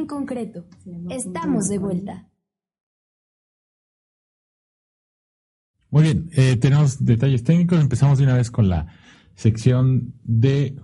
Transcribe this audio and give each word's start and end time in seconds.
En 0.00 0.06
concreto, 0.06 0.64
estamos 1.10 1.68
de 1.68 1.76
vuelta. 1.76 2.26
Muy 5.90 6.04
bien, 6.04 6.30
eh, 6.32 6.56
tenemos 6.56 7.04
detalles 7.04 7.44
técnicos. 7.44 7.78
Empezamos 7.78 8.16
de 8.16 8.24
una 8.24 8.34
vez 8.34 8.50
con 8.50 8.70
la 8.70 8.86
sección 9.34 10.14
de 10.24 10.80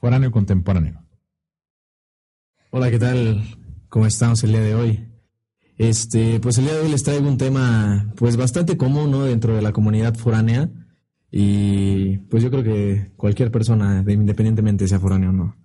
foráneo 0.00 0.30
contemporáneo. 0.30 1.04
Hola, 2.70 2.90
¿qué 2.90 2.98
tal? 2.98 3.44
¿Cómo 3.90 4.06
estamos 4.06 4.42
el 4.42 4.52
día 4.52 4.62
de 4.62 4.74
hoy? 4.74 5.06
Este, 5.76 6.40
pues 6.40 6.56
el 6.56 6.64
día 6.64 6.76
de 6.76 6.80
hoy 6.80 6.90
les 6.90 7.02
traigo 7.02 7.28
un 7.28 7.36
tema 7.36 8.10
pues 8.16 8.38
bastante 8.38 8.78
común, 8.78 9.10
¿no? 9.10 9.24
Dentro 9.24 9.54
de 9.54 9.60
la 9.60 9.72
comunidad 9.72 10.14
foránea 10.14 10.70
y 11.30 12.16
pues 12.30 12.42
yo 12.42 12.50
creo 12.50 12.64
que 12.64 13.12
cualquier 13.16 13.50
persona, 13.50 14.02
independientemente 14.08 14.88
sea 14.88 14.98
foráneo 14.98 15.28
o 15.28 15.32
no, 15.34 15.56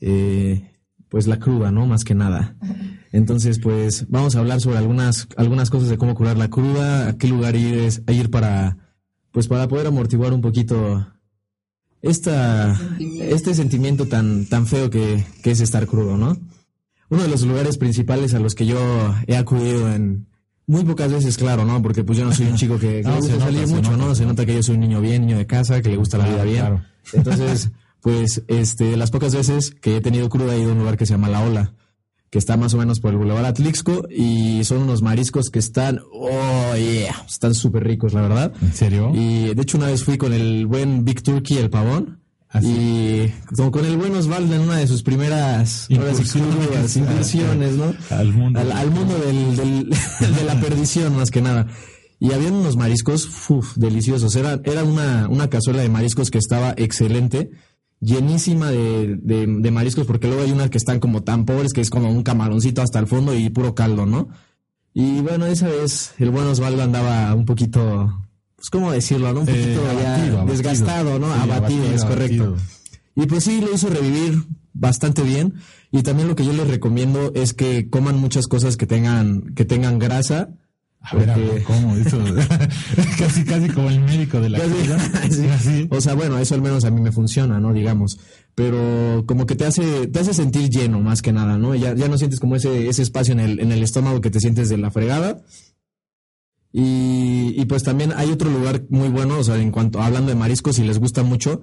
eh, 0.00 0.72
pues 1.08 1.26
la 1.26 1.38
cruda, 1.38 1.70
¿no? 1.70 1.86
Más 1.86 2.04
que 2.04 2.14
nada. 2.14 2.56
Entonces, 3.12 3.58
pues 3.58 4.06
vamos 4.08 4.36
a 4.36 4.40
hablar 4.40 4.60
sobre 4.60 4.78
algunas, 4.78 5.28
algunas 5.36 5.70
cosas 5.70 5.88
de 5.88 5.98
cómo 5.98 6.14
curar 6.14 6.36
la 6.36 6.48
cruda, 6.48 7.08
a 7.08 7.16
qué 7.16 7.28
lugar 7.28 7.56
ir, 7.56 7.88
a 8.06 8.12
ir 8.12 8.30
para, 8.30 8.76
pues 9.30 9.48
para 9.48 9.68
poder 9.68 9.86
amortiguar 9.86 10.32
un 10.32 10.40
poquito 10.40 11.06
esta, 12.02 12.78
este 13.20 13.54
sentimiento 13.54 14.06
tan, 14.06 14.46
tan 14.46 14.66
feo 14.66 14.90
que, 14.90 15.24
que 15.42 15.50
es 15.50 15.60
estar 15.60 15.86
crudo, 15.86 16.16
¿no? 16.16 16.36
Uno 17.08 17.22
de 17.22 17.28
los 17.28 17.42
lugares 17.42 17.78
principales 17.78 18.34
a 18.34 18.40
los 18.40 18.54
que 18.54 18.66
yo 18.66 18.78
he 19.26 19.36
acudido 19.36 19.92
en 19.92 20.26
muy 20.66 20.84
pocas 20.84 21.12
veces, 21.12 21.36
claro, 21.36 21.64
¿no? 21.64 21.80
Porque 21.80 22.02
pues 22.02 22.18
yo 22.18 22.24
no 22.24 22.32
soy 22.32 22.46
un 22.46 22.56
chico 22.56 22.78
que, 22.78 23.02
que 23.02 23.10
gusta 23.16 23.38
salir 23.38 23.68
mucho, 23.68 23.96
¿no? 23.96 24.14
Se 24.14 24.26
nota 24.26 24.44
que 24.44 24.54
yo 24.54 24.62
soy 24.62 24.74
un 24.74 24.80
niño 24.80 25.00
bien, 25.00 25.22
niño 25.22 25.38
de 25.38 25.46
casa, 25.46 25.80
que 25.80 25.90
le 25.90 25.96
gusta 25.96 26.18
la 26.18 26.28
vida 26.28 26.42
bien. 26.42 26.82
Entonces, 27.12 27.70
pues, 28.06 28.44
este, 28.46 28.96
las 28.96 29.10
pocas 29.10 29.34
veces 29.34 29.72
que 29.72 29.96
he 29.96 30.00
tenido 30.00 30.28
cruda 30.28 30.54
he 30.54 30.60
ido 30.60 30.68
a 30.68 30.72
un 30.74 30.78
lugar 30.78 30.96
que 30.96 31.06
se 31.06 31.14
llama 31.14 31.28
La 31.28 31.42
Ola 31.42 31.74
que 32.30 32.38
está 32.38 32.56
más 32.56 32.72
o 32.72 32.78
menos 32.78 33.00
por 33.00 33.10
el 33.10 33.18
Boulevard 33.18 33.46
Atlixco 33.46 34.06
y 34.08 34.62
son 34.62 34.82
unos 34.82 35.02
mariscos 35.02 35.50
que 35.50 35.58
están, 35.58 35.98
oh 36.12 36.76
yeah, 36.76 37.24
están 37.26 37.52
súper 37.52 37.82
ricos, 37.82 38.12
la 38.12 38.20
verdad. 38.20 38.52
¿En 38.62 38.72
serio? 38.72 39.10
Y 39.12 39.52
de 39.54 39.60
hecho 39.60 39.76
una 39.76 39.88
vez 39.88 40.04
fui 40.04 40.18
con 40.18 40.32
el 40.32 40.66
buen 40.66 41.04
Big 41.04 41.20
Turkey, 41.20 41.58
el 41.58 41.68
pavón. 41.68 42.20
¿Ah, 42.48 42.60
y 42.62 43.28
como 43.56 43.72
con 43.72 43.84
el 43.84 43.96
buen 43.96 44.14
Osvaldo 44.14 44.54
en 44.54 44.60
una 44.60 44.76
de 44.76 44.86
sus 44.86 45.02
primeras 45.02 45.90
incursiones, 45.90 46.96
incursiones 46.96 47.72
¿no? 47.74 47.92
Al 48.10 48.32
mundo. 48.32 48.60
Al, 48.60 48.90
mundo 48.92 49.18
del, 49.18 49.56
del, 49.56 49.90
de 50.36 50.44
la 50.44 50.60
perdición, 50.60 51.16
más 51.16 51.32
que 51.32 51.42
nada. 51.42 51.66
Y 52.20 52.32
habían 52.32 52.54
unos 52.54 52.76
mariscos, 52.76 53.28
uff, 53.50 53.76
deliciosos. 53.76 54.36
Era, 54.36 54.60
era 54.62 54.84
una, 54.84 55.26
una 55.28 55.50
cazuela 55.50 55.82
de 55.82 55.88
mariscos 55.88 56.30
que 56.30 56.38
estaba 56.38 56.72
excelente 56.76 57.50
llenísima 58.00 58.70
de, 58.70 59.16
de, 59.22 59.70
mariscos, 59.70 60.06
porque 60.06 60.28
luego 60.28 60.42
hay 60.42 60.52
unas 60.52 60.70
que 60.70 60.78
están 60.78 61.00
como 61.00 61.22
tan 61.22 61.44
pobres 61.44 61.72
que 61.72 61.80
es 61.80 61.90
como 61.90 62.10
un 62.10 62.22
camaroncito 62.22 62.82
hasta 62.82 62.98
el 62.98 63.06
fondo 63.06 63.34
y 63.34 63.48
puro 63.50 63.74
caldo, 63.74 64.06
¿no? 64.06 64.28
Y 64.92 65.20
bueno, 65.20 65.46
esa 65.46 65.68
vez 65.68 66.12
el 66.18 66.30
buen 66.30 66.46
Osvaldo 66.46 66.82
andaba 66.82 67.34
un 67.34 67.44
poquito, 67.44 68.26
pues 68.56 68.70
cómo 68.70 68.92
decirlo, 68.92 69.32
¿no? 69.32 69.40
Un 69.40 69.46
poquito 69.46 69.82
ya 70.00 70.44
desgastado, 70.44 71.18
¿no? 71.18 71.32
abatido, 71.32 71.84
es 71.86 72.04
correcto. 72.04 72.56
Y 73.14 73.26
pues 73.26 73.44
sí, 73.44 73.60
lo 73.60 73.72
hizo 73.74 73.88
revivir 73.88 74.44
bastante 74.72 75.22
bien. 75.22 75.54
Y 75.90 76.02
también 76.02 76.28
lo 76.28 76.36
que 76.36 76.44
yo 76.44 76.52
les 76.52 76.68
recomiendo 76.68 77.32
es 77.34 77.54
que 77.54 77.88
coman 77.88 78.18
muchas 78.18 78.46
cosas 78.46 78.76
que 78.76 78.86
tengan, 78.86 79.54
que 79.54 79.64
tengan 79.64 79.98
grasa 79.98 80.50
a 81.08 81.16
ver, 81.16 81.62
¿cómo? 81.62 81.96
Eso, 81.96 82.18
casi, 83.18 83.44
casi 83.44 83.68
como 83.68 83.90
el 83.90 84.00
médico 84.00 84.40
de 84.40 84.50
la 84.50 84.58
sí. 85.60 85.86
O 85.90 86.00
sea, 86.00 86.14
bueno, 86.14 86.38
eso 86.38 86.54
al 86.54 86.62
menos 86.62 86.84
a 86.84 86.90
mí 86.90 87.00
me 87.00 87.12
funciona, 87.12 87.60
¿no? 87.60 87.72
Digamos. 87.72 88.18
Pero 88.54 89.24
como 89.26 89.46
que 89.46 89.54
te 89.54 89.66
hace, 89.66 90.08
te 90.08 90.18
hace 90.18 90.34
sentir 90.34 90.68
lleno 90.68 91.00
más 91.00 91.22
que 91.22 91.32
nada, 91.32 91.58
¿no? 91.58 91.74
Ya, 91.74 91.94
ya 91.94 92.08
no 92.08 92.18
sientes 92.18 92.40
como 92.40 92.56
ese, 92.56 92.88
ese 92.88 93.02
espacio 93.02 93.32
en 93.32 93.40
el, 93.40 93.60
en 93.60 93.70
el 93.70 93.82
estómago 93.82 94.20
que 94.20 94.30
te 94.30 94.40
sientes 94.40 94.68
de 94.68 94.78
la 94.78 94.90
fregada. 94.90 95.42
Y, 96.72 97.54
y 97.56 97.64
pues 97.66 97.84
también 97.84 98.12
hay 98.16 98.30
otro 98.30 98.50
lugar 98.50 98.82
muy 98.90 99.08
bueno, 99.08 99.38
o 99.38 99.44
sea, 99.44 99.56
en 99.56 99.70
cuanto, 99.70 100.02
hablando 100.02 100.30
de 100.30 100.34
mariscos, 100.34 100.76
si 100.76 100.82
les 100.82 100.98
gusta 100.98 101.22
mucho, 101.22 101.62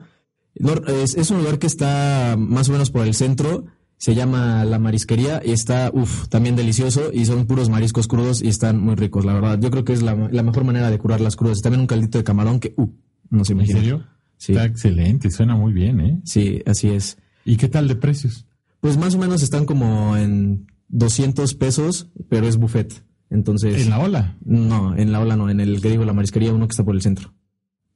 es, 0.55 1.15
es 1.15 1.31
un 1.31 1.39
lugar 1.39 1.59
que 1.59 1.67
está 1.67 2.35
más 2.37 2.69
o 2.69 2.71
menos 2.71 2.91
por 2.91 3.05
el 3.05 3.13
centro 3.13 3.65
se 4.03 4.15
llama 4.15 4.65
La 4.65 4.79
Marisquería 4.79 5.41
y 5.45 5.51
está, 5.51 5.89
uff, 5.93 6.27
también 6.27 6.57
delicioso 6.57 7.09
y 7.13 7.23
son 7.23 7.45
puros 7.45 7.69
mariscos 7.69 8.09
crudos 8.09 8.41
y 8.41 8.49
están 8.49 8.81
muy 8.81 8.95
ricos, 8.95 9.23
la 9.23 9.33
verdad. 9.33 9.57
Yo 9.61 9.71
creo 9.71 9.85
que 9.85 9.93
es 9.93 10.01
la, 10.01 10.13
mejor 10.13 10.65
manera 10.65 10.91
de 10.91 10.97
curar 10.97 11.21
las 11.21 11.37
crudas. 11.37 11.61
También 11.61 11.79
un 11.79 11.87
caldito 11.87 12.17
de 12.17 12.25
camarón 12.25 12.59
que, 12.59 12.73
uh, 12.75 12.89
no 13.29 13.45
se 13.45 13.53
imagina. 13.53 13.77
¿En 13.77 13.83
serio? 13.85 14.05
Sí. 14.35 14.51
Está 14.51 14.65
excelente, 14.65 15.31
suena 15.31 15.55
muy 15.55 15.71
bien, 15.71 16.01
¿eh? 16.01 16.19
Sí, 16.25 16.61
así 16.65 16.89
es. 16.89 17.17
¿Y 17.45 17.55
qué 17.55 17.69
tal 17.69 17.87
de 17.87 17.95
precios? 17.95 18.45
Pues 18.81 18.97
más 18.97 19.15
o 19.15 19.19
menos 19.19 19.41
están 19.41 19.63
como 19.63 20.17
en 20.17 20.67
200 20.89 21.53
pesos, 21.53 22.09
pero 22.27 22.45
es 22.45 22.57
buffet. 22.57 23.05
Entonces. 23.29 23.83
¿En 23.83 23.89
la 23.89 23.99
ola? 23.99 24.37
No, 24.43 24.97
en 24.97 25.13
la 25.13 25.21
ola 25.21 25.37
no, 25.37 25.49
en 25.49 25.61
el 25.61 25.81
que 25.81 25.89
digo 25.89 26.03
la 26.03 26.11
marisquería, 26.11 26.51
uno 26.51 26.67
que 26.67 26.73
está 26.73 26.83
por 26.83 26.95
el 26.95 27.01
centro. 27.01 27.33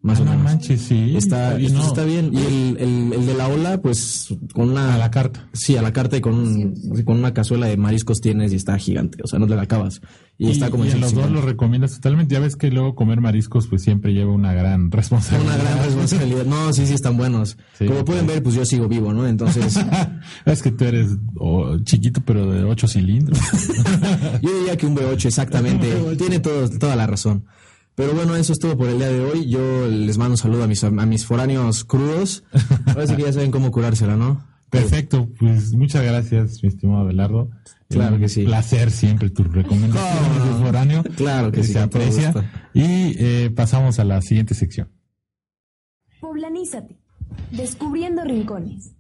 Más 0.08 0.20
ah, 0.20 0.22
o 0.22 0.26
menos. 0.26 0.42
manches, 0.42 0.82
sí. 0.84 1.18
Está, 1.18 1.60
está, 1.60 2.06
bien. 2.06 2.32
Y 2.34 2.38
el, 2.38 2.78
el, 2.80 3.14
el, 3.14 3.26
de 3.26 3.34
la 3.34 3.50
ola, 3.50 3.82
pues 3.82 4.34
con 4.54 4.70
una. 4.70 4.96
A 4.96 4.98
la 4.98 5.12
carta. 5.12 5.50
Sí, 5.52 5.76
a 5.76 5.82
la 5.82 5.92
carta 5.92 6.16
y 6.16 6.22
con, 6.22 6.74
con 7.04 7.18
una 7.18 7.34
cazuela 7.34 7.68
de 7.68 7.76
mariscos 7.76 8.22
tienes 8.22 8.54
y 8.54 8.56
está 8.56 8.78
gigante. 8.78 9.18
O 9.22 9.28
sea, 9.28 9.38
no 9.38 9.48
te 9.48 9.56
la 9.58 9.64
acabas. 9.64 10.00
Y, 10.38 10.50
está 10.50 10.70
como 10.70 10.86
y 10.86 10.92
en 10.92 11.02
los 11.02 11.14
dos 11.14 11.30
lo 11.30 11.42
recomiendas 11.42 11.96
totalmente. 11.96 12.36
Ya 12.36 12.40
ves 12.40 12.56
que 12.56 12.72
luego 12.72 12.96
comer 12.96 13.20
mariscos, 13.20 13.68
pues 13.68 13.84
siempre 13.84 14.14
lleva 14.14 14.32
una 14.32 14.54
gran 14.54 14.92
responsabilidad. 14.92 15.56
Una 15.56 15.62
gran 15.62 15.84
responsabilidad. 15.84 16.46
No, 16.46 16.72
sí, 16.72 16.88
sí, 16.88 16.94
están 16.94 17.18
buenos. 17.18 17.58
como 17.86 18.06
pueden 18.06 18.28
ver, 18.28 18.42
pues 18.42 18.56
yo 18.56 18.64
sigo 18.64 18.88
vivo, 18.88 19.12
¿no? 19.12 19.28
Entonces. 19.28 19.78
es 20.46 20.62
que 20.62 20.72
tú 20.72 20.86
eres 20.86 21.10
chiquito, 21.84 22.22
pero 22.26 22.50
de 22.50 22.64
ocho 22.64 22.88
cilindros. 22.88 23.38
yo 24.42 24.58
diría 24.58 24.78
que 24.78 24.86
un 24.86 24.96
V8, 24.96 25.26
exactamente. 25.26 25.94
Tiene 26.18 26.40
todo, 26.40 26.70
toda 26.70 26.96
la 26.96 27.08
razón. 27.08 27.44
Pero 27.98 28.14
bueno, 28.14 28.36
eso 28.36 28.54
es 28.54 28.60
todo 28.60 28.78
por 28.78 28.90
el 28.90 29.00
día 29.00 29.10
de 29.10 29.22
hoy. 29.22 29.50
Yo 29.50 29.88
les 29.88 30.20
mando 30.20 30.34
un 30.34 30.38
saludo 30.38 30.64
a 30.64 30.68
mis, 30.68 30.84
a 30.84 30.92
mis 30.92 31.26
foráneos 31.26 31.84
crudos. 31.84 32.44
Ahora 32.86 33.08
sí 33.08 33.16
que 33.16 33.24
ya 33.24 33.34
saben 33.34 33.50
cómo 33.50 33.72
curársela, 33.72 34.16
¿no? 34.16 34.46
Perfecto, 34.70 35.28
pues 35.40 35.74
muchas 35.74 36.04
gracias, 36.04 36.62
mi 36.62 36.70
estimado 36.70 37.02
Abelardo. 37.02 37.50
Claro 37.90 38.20
que 38.20 38.30
sí. 38.30 38.44
placer 38.44 38.92
siempre 38.92 39.32
tu 39.32 39.46
recomendaciones 39.46 40.46
de 40.46 40.64
foráneo. 40.64 41.04
Claro 41.16 41.52
que, 41.52 41.64
sí. 41.64 41.74
Se 41.74 41.80
aprecia. 41.80 42.34
Y 42.76 43.16
eh, 43.18 43.50
pasamos 43.56 43.98
a 43.98 44.04
la 44.04 44.22
siguiente 44.22 44.54
sección. 44.54 44.90
Poblanízate. 46.22 47.00
Descubriendo 47.50 48.24
rincones. 48.24 48.92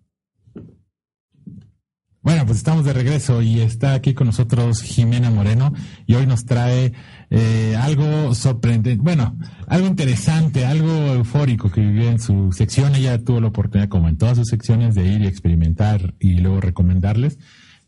Bueno, 2.27 2.45
pues 2.45 2.57
estamos 2.57 2.83
de 2.83 2.91
regreso 2.91 3.41
y 3.41 3.61
está 3.61 3.93
aquí 3.93 4.13
con 4.13 4.27
nosotros 4.27 4.81
Jimena 4.81 5.31
Moreno 5.31 5.71
y 6.05 6.15
hoy 6.15 6.27
nos 6.27 6.43
trae 6.43 6.91
eh, 7.29 7.77
algo 7.79 8.35
sorprendente, 8.35 9.01
bueno, 9.01 9.37
algo 9.65 9.87
interesante, 9.87 10.65
algo 10.65 10.91
eufórico 11.13 11.71
que 11.71 11.79
vivió 11.79 12.09
en 12.09 12.19
su 12.19 12.51
sección. 12.51 12.95
Ella 12.95 13.23
tuvo 13.23 13.39
la 13.39 13.47
oportunidad, 13.47 13.87
como 13.87 14.09
en 14.09 14.17
todas 14.17 14.35
sus 14.35 14.49
secciones, 14.49 14.93
de 14.93 15.05
ir 15.05 15.21
y 15.21 15.25
experimentar 15.25 16.15
y 16.19 16.39
luego 16.39 16.59
recomendarles. 16.59 17.39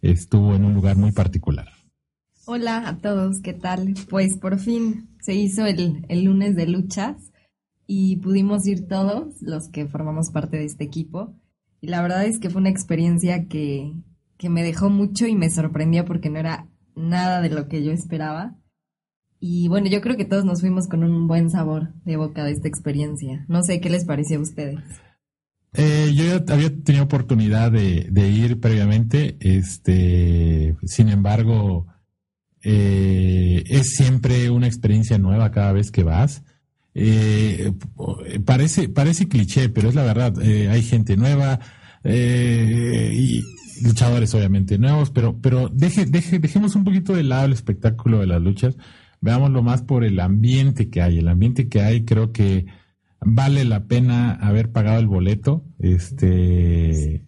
Estuvo 0.01 0.55
en 0.55 0.63
un 0.63 0.73
lugar 0.73 0.95
muy 0.95 1.11
particular. 1.11 1.67
Hola 2.45 2.87
a 2.87 2.97
todos, 2.97 3.41
¿qué 3.41 3.51
tal? 3.51 3.93
Pues 4.09 4.37
por 4.37 4.57
fin 4.57 5.09
se 5.19 5.33
hizo 5.33 5.65
el, 5.65 6.05
el 6.07 6.23
lunes 6.23 6.55
de 6.55 6.65
luchas 6.65 7.33
y 7.85 8.15
pudimos 8.15 8.65
ir 8.67 8.87
todos 8.87 9.41
los 9.41 9.67
que 9.67 9.85
formamos 9.85 10.29
parte 10.31 10.55
de 10.55 10.63
este 10.63 10.85
equipo. 10.85 11.35
Y 11.81 11.87
la 11.87 12.01
verdad 12.01 12.23
es 12.23 12.39
que 12.39 12.49
fue 12.49 12.61
una 12.61 12.69
experiencia 12.69 13.49
que, 13.49 13.93
que 14.39 14.49
me 14.49 14.63
dejó 14.63 14.89
mucho 14.89 15.27
y 15.27 15.35
me 15.35 15.49
sorprendió 15.49 16.05
porque 16.05 16.29
no 16.29 16.39
era 16.39 16.65
nada 16.95 17.41
de 17.41 17.49
lo 17.49 17.67
que 17.67 17.83
yo 17.83 17.91
esperaba. 17.91 18.55
Y 19.37 19.67
bueno, 19.67 19.87
yo 19.87 19.99
creo 19.99 20.15
que 20.15 20.25
todos 20.25 20.45
nos 20.45 20.61
fuimos 20.61 20.87
con 20.87 21.03
un 21.03 21.27
buen 21.27 21.49
sabor 21.49 21.93
de 22.05 22.15
boca 22.15 22.45
de 22.45 22.53
esta 22.53 22.69
experiencia. 22.69 23.45
No 23.49 23.61
sé 23.63 23.81
qué 23.81 23.89
les 23.89 24.05
pareció 24.05 24.39
a 24.39 24.41
ustedes. 24.41 24.79
Eh, 25.73 26.13
yo 26.15 26.23
ya 26.23 26.53
había 26.53 26.73
tenido 26.83 27.03
oportunidad 27.03 27.71
de, 27.71 28.29
ir 28.29 28.61
previamente, 28.61 29.37
este, 29.41 30.75
sin 30.83 31.09
embargo, 31.09 31.87
eh, 32.63 33.63
es 33.67 33.93
siempre 33.95 34.49
una 34.49 34.67
experiencia 34.67 35.17
nueva 35.17 35.51
cada 35.51 35.73
vez 35.73 35.91
que 35.91 36.03
vas. 36.03 36.43
Eh, 36.95 37.73
parece, 38.45 38.87
parece 38.87 39.27
cliché, 39.27 39.67
pero 39.67 39.89
es 39.89 39.95
la 39.95 40.03
verdad. 40.03 40.39
hay 40.39 40.81
gente 40.81 41.17
nueva 41.17 41.59
y 42.03 43.43
luchadores 43.83 44.33
obviamente 44.35 44.77
nuevos, 44.77 45.09
pero, 45.09 45.39
pero 45.41 45.69
deje, 45.69 46.05
deje, 46.05 46.39
dejemos 46.39 46.75
un 46.75 46.83
poquito 46.83 47.13
de 47.13 47.23
lado 47.23 47.45
el 47.45 47.53
espectáculo 47.53 48.19
de 48.19 48.27
las 48.27 48.41
luchas, 48.41 48.77
veámoslo 49.21 49.63
más 49.63 49.81
por 49.81 50.03
el 50.03 50.19
ambiente 50.19 50.89
que 50.89 51.01
hay. 51.01 51.19
El 51.19 51.27
ambiente 51.27 51.67
que 51.67 51.81
hay 51.81 52.05
creo 52.05 52.31
que 52.31 52.65
vale 53.21 53.65
la 53.65 53.85
pena 53.85 54.33
haber 54.33 54.71
pagado 54.71 54.99
el 54.99 55.07
boleto, 55.07 55.65
este 55.79 57.25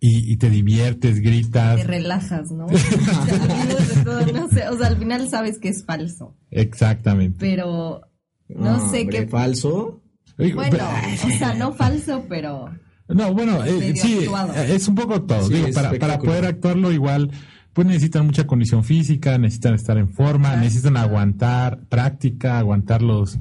y, 0.00 0.36
te 0.36 0.48
diviertes, 0.48 1.20
gritas. 1.20 1.76
Te 1.76 1.84
relajas, 1.84 2.52
¿no? 2.52 2.66
o, 2.66 4.48
sea, 4.48 4.86
al 4.86 4.96
final 4.96 5.28
sabes 5.28 5.58
que 5.58 5.68
es 5.70 5.84
falso. 5.84 6.36
Exactamente. 6.50 7.38
Pero 7.40 8.02
no, 8.48 8.90
sé 8.90 9.08
qué. 9.08 9.26
¿Falso? 9.26 10.02
Bueno, 10.36 10.78
o 11.24 11.30
sea, 11.38 11.54
no 11.54 11.74
falso, 11.74 12.26
pero 12.28 12.70
No, 13.08 13.32
bueno, 13.32 13.64
eh, 13.64 13.94
sí, 13.96 14.18
actuado. 14.24 14.54
eh, 14.54 14.74
es 14.74 14.86
un 14.88 14.94
poco 14.94 15.22
todo. 15.22 15.46
Sí, 15.48 15.54
Digo, 15.54 15.68
para, 15.72 15.92
para 15.92 16.18
poder 16.18 16.44
actuarlo 16.44 16.92
igual, 16.92 17.30
pues 17.72 17.86
necesitan 17.86 18.26
mucha 18.26 18.46
condición 18.46 18.84
física, 18.84 19.38
necesitan 19.38 19.74
estar 19.74 19.96
en 19.98 20.08
forma, 20.08 20.56
necesitan 20.56 20.96
aguantar 20.96 21.80
práctica, 21.88 22.58
aguantar 22.58 23.02
los 23.02 23.38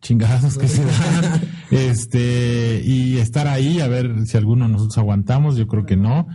chingazos 0.00 0.56
que 0.56 0.68
se 0.68 0.84
dan, 0.84 1.40
este, 1.70 2.82
y 2.84 3.18
estar 3.18 3.48
ahí 3.48 3.80
a 3.80 3.88
ver 3.88 4.26
si 4.26 4.36
alguno 4.36 4.66
de 4.66 4.72
nosotros 4.72 4.98
aguantamos, 4.98 5.56
yo 5.56 5.66
creo 5.66 5.84
que 5.84 5.96
no, 5.96 6.26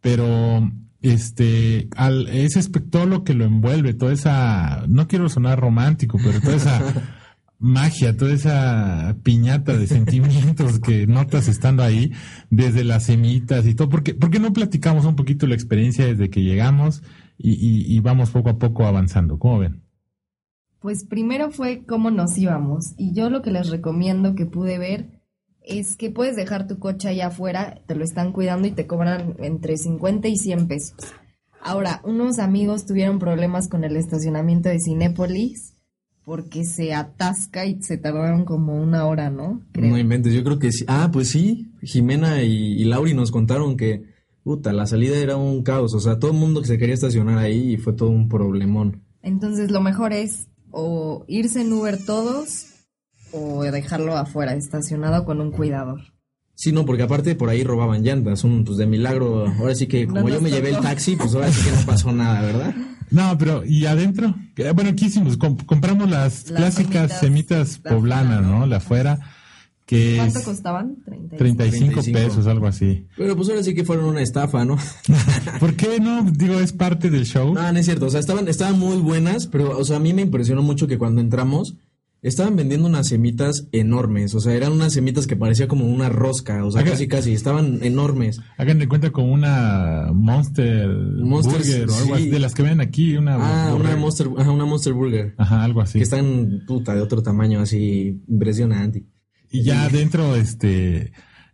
pero 0.00 0.70
este, 1.00 1.88
al, 1.96 2.28
ese 2.28 2.58
espectáculo 2.58 3.24
que 3.24 3.34
lo 3.34 3.44
envuelve, 3.44 3.94
toda 3.94 4.12
esa, 4.12 4.84
no 4.88 5.08
quiero 5.08 5.28
sonar 5.28 5.58
romántico, 5.60 6.18
pero 6.22 6.40
toda 6.40 6.56
esa 6.56 6.82
magia, 7.58 8.16
toda 8.16 8.32
esa 8.32 9.16
piñata 9.22 9.76
de 9.76 9.86
sentimientos 9.88 10.80
que 10.80 11.06
notas 11.06 11.48
estando 11.48 11.82
ahí, 11.82 12.12
desde 12.50 12.84
las 12.84 13.04
semitas 13.04 13.66
y 13.66 13.74
todo, 13.74 13.88
¿por 13.88 14.02
qué 14.02 14.38
no 14.38 14.52
platicamos 14.52 15.04
un 15.04 15.16
poquito 15.16 15.46
la 15.46 15.54
experiencia 15.54 16.06
desde 16.06 16.30
que 16.30 16.42
llegamos 16.42 17.02
y, 17.38 17.52
y, 17.52 17.96
y 17.96 18.00
vamos 18.00 18.30
poco 18.30 18.50
a 18.50 18.58
poco 18.58 18.86
avanzando? 18.86 19.38
¿Cómo 19.38 19.58
ven? 19.60 19.82
Pues 20.80 21.04
primero 21.04 21.50
fue 21.50 21.84
cómo 21.86 22.10
nos 22.10 22.36
íbamos 22.36 22.92
y 22.98 23.14
yo 23.14 23.30
lo 23.30 23.40
que 23.40 23.50
les 23.50 23.70
recomiendo 23.70 24.34
que 24.34 24.44
pude 24.44 24.78
ver 24.78 25.22
es 25.62 25.96
que 25.96 26.10
puedes 26.10 26.36
dejar 26.36 26.66
tu 26.66 26.78
coche 26.78 27.08
allá 27.08 27.28
afuera, 27.28 27.80
te 27.86 27.94
lo 27.94 28.04
están 28.04 28.32
cuidando 28.32 28.68
y 28.68 28.72
te 28.72 28.86
cobran 28.86 29.34
entre 29.38 29.78
50 29.78 30.28
y 30.28 30.36
100 30.36 30.68
pesos. 30.68 30.96
Ahora, 31.62 32.02
unos 32.04 32.38
amigos 32.38 32.84
tuvieron 32.84 33.18
problemas 33.18 33.68
con 33.68 33.84
el 33.84 33.96
estacionamiento 33.96 34.68
de 34.68 34.80
Cinépolis 34.80 35.73
porque 36.24 36.64
se 36.64 36.94
atasca 36.94 37.66
y 37.66 37.82
se 37.82 37.98
tardaron 37.98 38.44
como 38.44 38.80
una 38.80 39.06
hora, 39.06 39.30
¿no? 39.30 39.62
Creo. 39.72 39.90
No 39.90 39.98
inventes, 39.98 40.32
yo 40.32 40.42
creo 40.42 40.58
que 40.58 40.72
sí. 40.72 40.84
Ah, 40.88 41.10
pues 41.12 41.28
sí, 41.28 41.70
Jimena 41.82 42.42
y, 42.42 42.80
y 42.80 42.84
Lauri 42.84 43.14
nos 43.14 43.30
contaron 43.30 43.76
que, 43.76 44.04
puta, 44.42 44.72
la 44.72 44.86
salida 44.86 45.18
era 45.18 45.36
un 45.36 45.62
caos. 45.62 45.94
O 45.94 46.00
sea, 46.00 46.18
todo 46.18 46.30
el 46.30 46.38
mundo 46.38 46.60
que 46.60 46.68
se 46.68 46.78
quería 46.78 46.94
estacionar 46.94 47.38
ahí 47.38 47.74
y 47.74 47.76
fue 47.76 47.92
todo 47.92 48.08
un 48.08 48.28
problemón. 48.28 49.02
Entonces 49.22 49.70
lo 49.70 49.80
mejor 49.80 50.12
es 50.12 50.48
o 50.70 51.24
irse 51.28 51.60
en 51.60 51.72
Uber 51.72 51.98
todos 52.04 52.66
o 53.32 53.62
dejarlo 53.62 54.16
afuera 54.16 54.54
estacionado 54.54 55.24
con 55.24 55.40
un 55.40 55.50
cuidador. 55.50 56.00
Sí, 56.56 56.72
no, 56.72 56.84
porque 56.86 57.02
aparte 57.02 57.34
por 57.34 57.48
ahí 57.48 57.64
robaban 57.64 58.04
llantas, 58.04 58.44
un, 58.44 58.64
pues 58.64 58.78
de 58.78 58.86
milagro. 58.86 59.46
Ahora 59.58 59.74
sí 59.74 59.88
que 59.88 60.06
No 60.06 60.14
como 60.14 60.28
yo 60.28 60.40
me 60.40 60.50
llevé 60.50 60.70
el 60.70 60.80
taxi, 60.80 61.16
pues 61.16 61.34
ahora 61.34 61.50
sí 61.50 61.68
que 61.68 61.76
no 61.76 61.84
pasó 61.84 62.12
nada, 62.12 62.40
¿verdad? 62.42 62.74
No, 63.14 63.38
pero 63.38 63.64
¿y 63.64 63.86
adentro? 63.86 64.34
Bueno, 64.74 64.94
¿qué 64.96 65.06
hicimos? 65.06 65.36
Com- 65.36 65.56
compramos 65.56 66.10
las, 66.10 66.50
Las 66.50 66.58
clásicas 66.74 67.20
semitas 67.20 67.68
semitas 67.68 67.78
poblanas, 67.78 68.42
¿no? 68.42 68.60
¿no? 68.60 68.68
De 68.68 68.76
afuera, 68.76 69.18
que 69.86 70.14
¿Cuánto 70.16 70.38
es 70.38 70.44
costaban? 70.44 70.96
35. 71.04 71.36
35 71.36 71.92
35. 72.02 72.18
pesos, 72.18 72.46
algo 72.46 72.66
así. 72.66 73.06
Pero 73.16 73.36
pues 73.36 73.48
ahora 73.50 73.62
sí 73.62 73.74
que 73.74 73.84
fueron 73.84 74.06
una 74.06 74.22
estafa, 74.22 74.64
¿no? 74.64 74.78
¿Por 75.60 75.74
qué 75.74 76.00
no? 76.00 76.24
Digo, 76.30 76.58
es 76.60 76.72
parte 76.72 77.10
del 77.10 77.26
show. 77.26 77.52
No, 77.54 77.70
no 77.72 77.78
es 77.78 77.84
cierto. 77.84 78.06
O 78.06 78.10
sea, 78.10 78.20
estaban, 78.20 78.48
estaban 78.48 78.78
muy 78.78 78.96
buenas, 78.98 79.46
pero, 79.46 79.78
o 79.78 79.84
sea, 79.84 79.96
a 79.96 80.00
mí 80.00 80.12
me 80.12 80.22
impresionó 80.22 80.62
mucho 80.62 80.86
que 80.86 80.98
cuando 80.98 81.20
entramos, 81.20 81.76
estaban 82.24 82.56
vendiendo 82.56 82.88
unas 82.88 83.06
semitas 83.08 83.68
enormes. 83.70 84.34
O 84.34 84.40
sea, 84.40 84.54
eran 84.54 84.72
unas 84.72 84.92
semitas 84.94 85.26
que 85.26 85.36
parecía 85.36 85.68
como 85.68 85.86
una 85.86 86.08
rosca. 86.08 86.64
O 86.64 86.70
sea, 86.72 86.82
casi, 86.82 87.06
casi. 87.06 87.32
Estaban 87.32 87.80
enormes. 87.82 88.40
Hagan 88.56 88.78
de 88.78 88.88
cuenta 88.88 89.10
como 89.10 89.32
una 89.32 90.10
Monster, 90.12 90.88
Monster, 90.88 91.58
Burger 91.58 91.90
o 91.90 91.94
algo 91.94 92.06
sí. 92.16 92.22
así, 92.22 92.30
de 92.30 92.38
las 92.40 92.54
que 92.54 92.62
ven 92.62 92.80
aquí, 92.80 93.16
una 93.16 93.36
Ah, 93.36 93.70
burger. 93.72 93.86
una 93.86 93.96
Monster, 93.96 94.28
ajá, 94.38 94.50
una 94.50 94.64
Monster 94.64 94.92
Burger. 94.94 95.34
Ajá, 95.36 95.62
algo 95.62 95.82
así. 95.82 95.98
Que 95.98 96.02
están, 96.04 96.62
puta, 96.66 96.94
de 96.94 97.02
otro 97.02 97.22
tamaño, 97.22 97.60
así, 97.60 98.22
impresionante. 98.26 99.04
Y 99.50 99.62
ya 99.62 99.84
adentro, 99.84 100.34
este, 100.34 101.12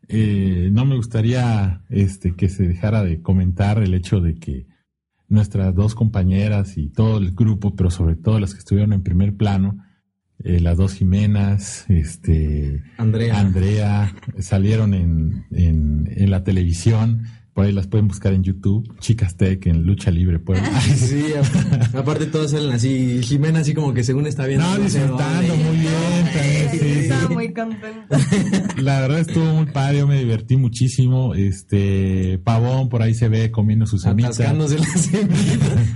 eh, 0.09 0.71
no 0.73 0.85
me 0.87 0.97
gustaría, 0.97 1.83
este, 1.91 2.35
que 2.35 2.49
se 2.49 2.67
dejara 2.67 3.03
de 3.03 3.21
comentar 3.21 3.83
el 3.83 3.93
hecho 3.93 4.21
de 4.21 4.37
que 4.37 4.67
nuestras 5.29 5.75
dos 5.75 5.95
compañeras 5.95 6.79
y 6.79 6.89
todo 6.89 7.19
el 7.19 7.33
grupo, 7.33 7.75
pero 7.77 7.91
sobre 7.91 8.17
todo 8.17 8.39
las 8.41 8.53
que 8.55 8.61
estuvieron 8.61 8.93
en 8.93 9.03
primer 9.03 9.37
plano, 9.37 9.79
eh, 10.45 10.61
las 10.61 10.77
dos 10.77 10.95
Jimenas, 10.95 11.85
este, 11.89 12.83
Andrea. 12.97 13.39
Andrea, 13.39 14.15
salieron 14.39 14.95
en, 14.95 15.47
en, 15.51 16.13
en 16.15 16.31
la 16.31 16.45
televisión, 16.45 17.25
por 17.61 17.67
ahí 17.67 17.73
las 17.75 17.87
pueden 17.89 18.09
buscar 18.09 18.33
en 18.33 18.43
YouTube, 18.43 18.91
Chicas 19.01 19.37
Tech 19.37 19.67
en 19.67 19.83
Lucha 19.85 20.11
Libre, 20.11 20.39
pues. 20.39 20.63
Sí, 20.97 21.27
aparte 21.95 22.25
todas 22.25 22.53
salen 22.53 22.73
así. 22.73 23.21
Jimena 23.23 23.59
así 23.59 23.75
como 23.75 23.93
que 23.93 24.03
según 24.03 24.27
está 24.27 24.47
viendo. 24.47 24.65
No, 24.67 24.83
disfrutando 24.83 25.57
muy 25.57 25.77
bien 25.77 25.93
también, 26.33 26.71
sí, 26.71 26.79
sí. 26.79 26.87
Estaba 27.01 27.29
muy 27.29 27.53
contenta. 27.53 28.19
La 28.81 29.01
verdad 29.01 29.19
estuvo 29.19 29.45
muy 29.53 29.67
padre, 29.67 29.99
yo 29.99 30.07
me 30.07 30.19
divertí 30.19 30.57
muchísimo. 30.57 31.35
Este 31.35 32.41
Pavón 32.43 32.89
por 32.89 33.03
ahí 33.03 33.13
se 33.13 33.29
ve 33.29 33.51
comiendo 33.51 33.85
sus 33.87 34.01
semitas. 34.03 34.39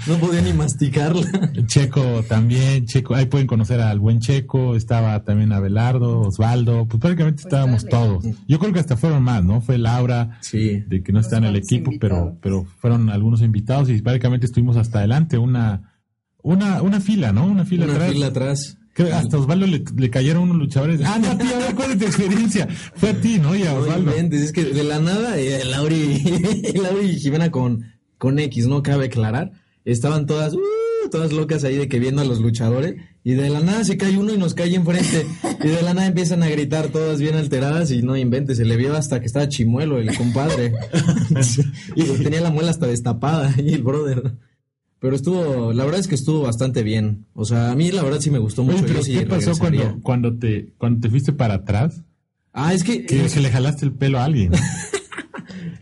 No 0.07 0.17
podía 0.19 0.43
ni 0.43 0.53
masticarla. 0.53 1.51
Checo 1.67 2.23
también, 2.29 2.85
Checo, 2.85 3.15
ahí 3.15 3.25
pueden 3.25 3.47
conocer 3.47 3.81
al 3.81 4.01
buen 4.01 4.21
Checo, 4.21 4.77
estaba 4.77 5.25
también 5.25 5.51
Abelardo, 5.53 6.21
Osvaldo, 6.21 6.87
pues 6.87 7.01
prácticamente 7.01 7.43
Pues 7.43 7.47
estábamos 7.47 7.85
dale. 7.85 7.91
todos. 7.97 8.25
Yo 8.47 8.59
creo 8.59 8.73
que 8.75 8.81
hasta 8.81 8.99
fueron 8.99 9.23
más, 9.23 9.43
¿no? 9.43 9.63
Fue 9.63 9.79
Laura, 9.79 10.37
Sí. 10.43 10.83
de 10.87 11.03
que 11.03 11.11
no 11.13 11.21
está 11.21 11.39
en 11.39 11.45
el 11.45 11.54
equipo, 11.57 11.91
pero, 12.01 12.15
invitados. 12.17 12.39
pero 12.41 12.65
fueron 12.79 13.11
algunos 13.11 13.43
invitados 13.43 13.89
y 13.91 14.01
prácticamente 14.01 14.47
estuvimos 14.47 14.77
hasta 14.77 14.99
adelante, 14.99 15.39
una, 15.39 15.95
una, 16.43 16.83
una 16.83 17.01
fila, 17.01 17.33
¿no? 17.33 17.47
Una 17.47 17.65
fila 17.65 17.85
Una 17.87 17.95
atrás. 17.95 18.13
fila 18.13 18.27
atrás. 18.27 18.79
Creo 18.95 19.13
hasta 19.17 19.39
Osvaldo 19.39 19.67
le, 19.67 19.83
le 19.97 20.09
cayeron 20.11 20.45
unos 20.45 20.57
luchadores. 20.57 21.01
Ah, 21.05 21.19
no, 21.21 21.37
ti, 21.37 21.47
a 21.53 21.59
ver, 21.59 21.75
¿cuál 21.75 21.91
es 21.93 21.99
tu 21.99 22.05
experiencia? 22.05 22.69
Fue 22.95 23.11
a 23.11 23.21
ti, 23.21 23.39
¿no? 23.41 23.57
Y 23.57 23.65
a 23.65 23.75
Osvaldo. 23.75 24.11
inventes, 24.13 24.41
es 24.41 24.53
que 24.53 24.65
de 24.65 24.85
la 24.85 25.01
nada, 25.01 25.37
eh, 25.37 25.65
Lauri, 25.65 26.23
Lauri 26.81 27.07
y 27.07 27.19
Jimena 27.19 27.51
con, 27.51 27.85
con 28.19 28.39
X, 28.39 28.69
¿no? 28.69 28.83
Cabe 28.85 29.07
aclarar. 29.07 29.51
Estaban 29.85 30.27
todas, 30.27 30.55
uh, 30.55 30.61
todas 31.15 31.33
locas 31.33 31.63
ahí 31.63 31.77
de 31.77 31.87
que 31.87 32.01
viendo 32.01 32.23
a 32.23 32.25
los 32.25 32.41
luchadores. 32.41 32.97
Y 33.23 33.35
de 33.35 33.49
la 33.49 33.61
nada 33.61 33.85
se 33.85 33.97
cae 33.97 34.19
uno 34.19 34.35
y 34.35 34.37
nos 34.37 34.53
cae 34.55 34.75
enfrente. 34.75 35.25
Y 35.63 35.69
de 35.69 35.81
la 35.81 35.95
nada 35.95 36.09
empiezan 36.09 36.43
a 36.43 36.49
gritar 36.49 36.89
todas 36.89 37.21
bien 37.21 37.37
alteradas 37.37 37.93
y 37.93 38.03
no 38.03 38.17
inventes. 38.17 38.57
Se 38.59 38.65
le 38.65 38.77
vio 38.77 38.97
hasta 38.97 39.21
que 39.21 39.27
estaba 39.27 39.49
chimuelo 39.49 39.99
el 39.99 40.13
compadre. 40.17 40.73
y 41.95 42.03
tenía 42.25 42.41
la 42.41 42.51
muela 42.51 42.73
hasta 42.73 42.89
destapada 42.89 43.55
y 43.63 43.75
el 43.75 43.85
brother. 43.85 44.35
Pero 44.99 45.15
estuvo, 45.15 45.73
la 45.73 45.85
verdad 45.85 46.01
es 46.01 46.09
que 46.09 46.17
estuvo 46.17 46.43
bastante 46.43 46.83
bien. 46.83 47.27
O 47.33 47.45
sea, 47.45 47.71
a 47.71 47.77
mí 47.77 47.93
la 47.93 48.03
verdad 48.03 48.19
sí 48.19 48.33
me 48.33 48.39
gustó 48.39 48.65
mucho. 48.65 48.79
Oye, 48.79 48.87
pero 48.89 48.99
yo 48.99 49.05
sí 49.05 49.15
¿qué 49.15 49.27
pasó 49.27 49.57
cuando, 49.57 50.01
cuando 50.03 50.37
te, 50.37 50.75
cuando 50.79 51.01
te 51.01 51.11
fuiste 51.11 51.33
para 51.33 51.55
atrás? 51.55 52.03
Ah, 52.53 52.75
es 52.75 52.83
que... 52.83 53.07
Que, 53.07 53.23
que 53.23 53.41
le 53.41 53.51
jalaste 53.51 53.87
el 53.87 53.93
pelo 53.93 54.19
a 54.19 54.25
alguien. 54.25 54.51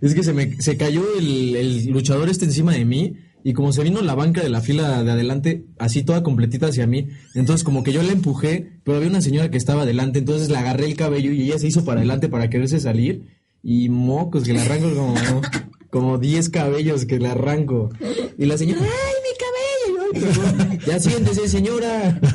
Es 0.02 0.16
que 0.16 0.24
se 0.24 0.32
me 0.32 0.60
se 0.60 0.76
cayó 0.76 1.04
el, 1.16 1.54
el 1.54 1.86
luchador 1.86 2.28
este 2.28 2.44
encima 2.44 2.72
de 2.72 2.84
mí 2.84 3.14
y 3.44 3.52
como 3.54 3.72
se 3.72 3.82
vino 3.82 4.00
la 4.02 4.14
banca 4.14 4.40
de 4.42 4.48
la 4.48 4.60
fila 4.60 5.02
de 5.02 5.10
adelante 5.10 5.64
así 5.78 6.02
toda 6.02 6.22
completita 6.22 6.66
hacia 6.66 6.86
mí, 6.86 7.08
entonces 7.34 7.64
como 7.64 7.82
que 7.82 7.92
yo 7.92 8.02
la 8.02 8.12
empujé, 8.12 8.78
pero 8.84 8.96
había 8.98 9.08
una 9.10 9.20
señora 9.20 9.50
que 9.50 9.56
estaba 9.58 9.82
adelante, 9.82 10.18
entonces 10.18 10.48
le 10.48 10.56
agarré 10.58 10.86
el 10.86 10.96
cabello 10.96 11.32
y 11.32 11.42
ella 11.42 11.58
se 11.58 11.66
hizo 11.68 11.84
para 11.84 12.00
adelante 12.00 12.28
para 12.28 12.48
quererse 12.50 12.78
salir 12.80 13.26
y 13.62 13.88
mocos 13.88 14.44
que 14.44 14.52
le 14.52 14.60
arranco 14.60 14.90
como 14.94 15.14
como 15.90 16.18
10 16.18 16.48
cabellos 16.48 17.04
que 17.04 17.18
le 17.18 17.28
arranco 17.28 17.90
y 18.38 18.46
la 18.46 18.56
señora, 18.56 18.80
ay, 18.82 19.14
mi 19.22 20.22
cabello, 20.24 20.78
ya 20.86 20.98
siéntese 20.98 21.48
señora. 21.48 22.18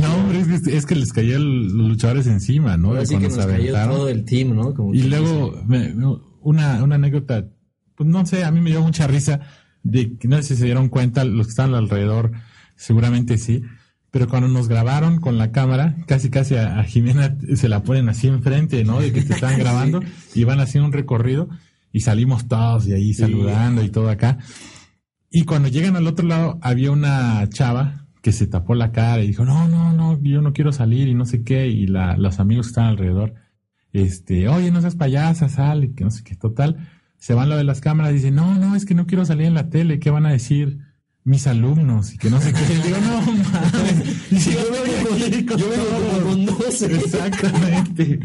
No, 0.00 0.14
hombre, 0.14 0.40
es 0.40 0.62
que, 0.62 0.76
es 0.76 0.86
que 0.86 0.94
les 0.94 1.12
cayó 1.12 1.36
el- 1.36 1.66
los 1.68 1.88
luchadores 1.88 2.26
encima, 2.26 2.76
¿no? 2.76 2.92
Así 2.92 3.16
que 3.16 3.28
nos 3.28 3.36
cayó 3.36 3.72
todo 3.72 4.08
el 4.08 4.24
team, 4.24 4.54
¿no? 4.54 4.74
Como 4.74 4.94
Y 4.94 5.02
luego, 5.02 5.60
me- 5.66 5.92
me- 5.94 6.18
una, 6.42 6.82
una 6.84 6.94
anécdota, 6.96 7.48
pues 7.96 8.08
no 8.08 8.24
sé, 8.26 8.44
a 8.44 8.50
mí 8.50 8.60
me 8.60 8.70
dio 8.70 8.80
mucha 8.82 9.06
risa 9.06 9.40
de 9.90 10.16
no 10.24 10.36
sé 10.36 10.42
si 10.42 10.56
se 10.56 10.64
dieron 10.64 10.88
cuenta, 10.88 11.24
los 11.24 11.46
que 11.46 11.50
estaban 11.50 11.74
alrededor, 11.74 12.32
seguramente 12.76 13.38
sí, 13.38 13.62
pero 14.10 14.28
cuando 14.28 14.48
nos 14.48 14.68
grabaron 14.68 15.20
con 15.20 15.38
la 15.38 15.52
cámara, 15.52 15.96
casi 16.06 16.30
casi 16.30 16.56
a, 16.56 16.80
a 16.80 16.84
Jimena 16.84 17.36
se 17.54 17.68
la 17.68 17.82
ponen 17.82 18.08
así 18.08 18.28
enfrente, 18.28 18.84
¿no? 18.84 19.00
De 19.00 19.12
que 19.12 19.22
te 19.22 19.34
están 19.34 19.58
grabando 19.58 20.02
y 20.34 20.44
van 20.44 20.60
haciendo 20.60 20.86
un 20.86 20.92
recorrido 20.92 21.48
y 21.92 22.00
salimos 22.00 22.46
todos 22.46 22.86
y 22.86 22.92
ahí 22.92 23.14
saludando 23.14 23.82
y 23.82 23.88
todo 23.88 24.10
acá. 24.10 24.38
Y 25.30 25.44
cuando 25.44 25.68
llegan 25.68 25.96
al 25.96 26.06
otro 26.06 26.26
lado, 26.26 26.58
había 26.62 26.90
una 26.90 27.48
chava 27.48 28.06
que 28.22 28.32
se 28.32 28.46
tapó 28.46 28.74
la 28.74 28.92
cara 28.92 29.22
y 29.22 29.28
dijo, 29.28 29.44
no, 29.44 29.68
no, 29.68 29.92
no, 29.92 30.20
yo 30.22 30.42
no 30.42 30.52
quiero 30.52 30.72
salir 30.72 31.08
y 31.08 31.14
no 31.14 31.26
sé 31.26 31.44
qué. 31.44 31.68
Y 31.68 31.86
la, 31.86 32.16
los 32.16 32.40
amigos 32.40 32.66
que 32.66 32.70
están 32.70 32.86
alrededor, 32.86 33.34
este, 33.92 34.48
oye, 34.48 34.70
no 34.70 34.80
seas 34.80 34.96
payasa, 34.96 35.48
sal, 35.48 35.84
y 35.84 35.94
que 35.94 36.04
no 36.04 36.10
sé 36.10 36.24
qué, 36.24 36.36
total. 36.36 36.88
Se 37.18 37.34
van 37.34 37.48
lo 37.48 37.56
de 37.56 37.64
las 37.64 37.80
cámaras 37.80 38.12
y 38.12 38.16
dicen, 38.16 38.34
no, 38.34 38.54
no, 38.54 38.74
es 38.76 38.84
que 38.84 38.94
no 38.94 39.06
quiero 39.06 39.24
salir 39.24 39.46
en 39.46 39.54
la 39.54 39.68
tele, 39.68 39.98
¿qué 39.98 40.10
van 40.10 40.26
a 40.26 40.30
decir 40.32 40.78
mis 41.24 41.46
alumnos? 41.46 42.14
Y 42.14 42.18
que 42.18 42.30
no 42.30 42.40
sé 42.40 42.52
qué. 42.52 42.60
Y 42.72 42.82
digo, 42.86 42.98
no, 43.00 43.20
mames. 43.20 44.32
Y 44.32 44.52
yo 44.52 44.60
vengo 44.70 45.26
aquí 45.26 45.44
con 45.46 45.58
yo 45.58 45.68
vengo 45.70 46.28
con 46.28 46.46
12. 46.46 46.86
Exactamente. 46.94 48.20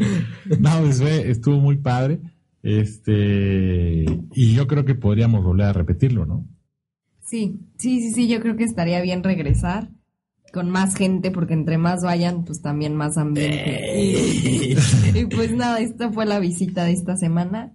No, 0.60 0.80
pues 0.80 0.98
fue, 0.98 1.30
estuvo 1.30 1.58
muy 1.58 1.76
padre. 1.78 2.20
Este, 2.62 4.04
y 4.34 4.54
yo 4.54 4.68
creo 4.68 4.84
que 4.84 4.94
podríamos 4.94 5.42
volver 5.42 5.66
a 5.66 5.72
repetirlo, 5.72 6.26
¿no? 6.26 6.46
Sí, 7.20 7.58
sí, 7.78 8.00
sí, 8.00 8.12
sí, 8.12 8.28
yo 8.28 8.40
creo 8.40 8.56
que 8.56 8.64
estaría 8.64 9.00
bien 9.00 9.22
regresar. 9.24 9.90
con 10.52 10.70
más 10.70 10.94
gente, 10.94 11.30
porque 11.30 11.54
entre 11.54 11.78
más 11.78 12.02
vayan, 12.02 12.44
pues 12.44 12.60
también 12.60 12.94
más 12.94 13.16
ambiente. 13.16 14.00
Y, 14.00 14.76
y 15.18 15.24
pues 15.26 15.50
nada, 15.52 15.80
esta 15.80 16.12
fue 16.12 16.26
la 16.26 16.38
visita 16.38 16.84
de 16.84 16.92
esta 16.92 17.16
semana 17.16 17.72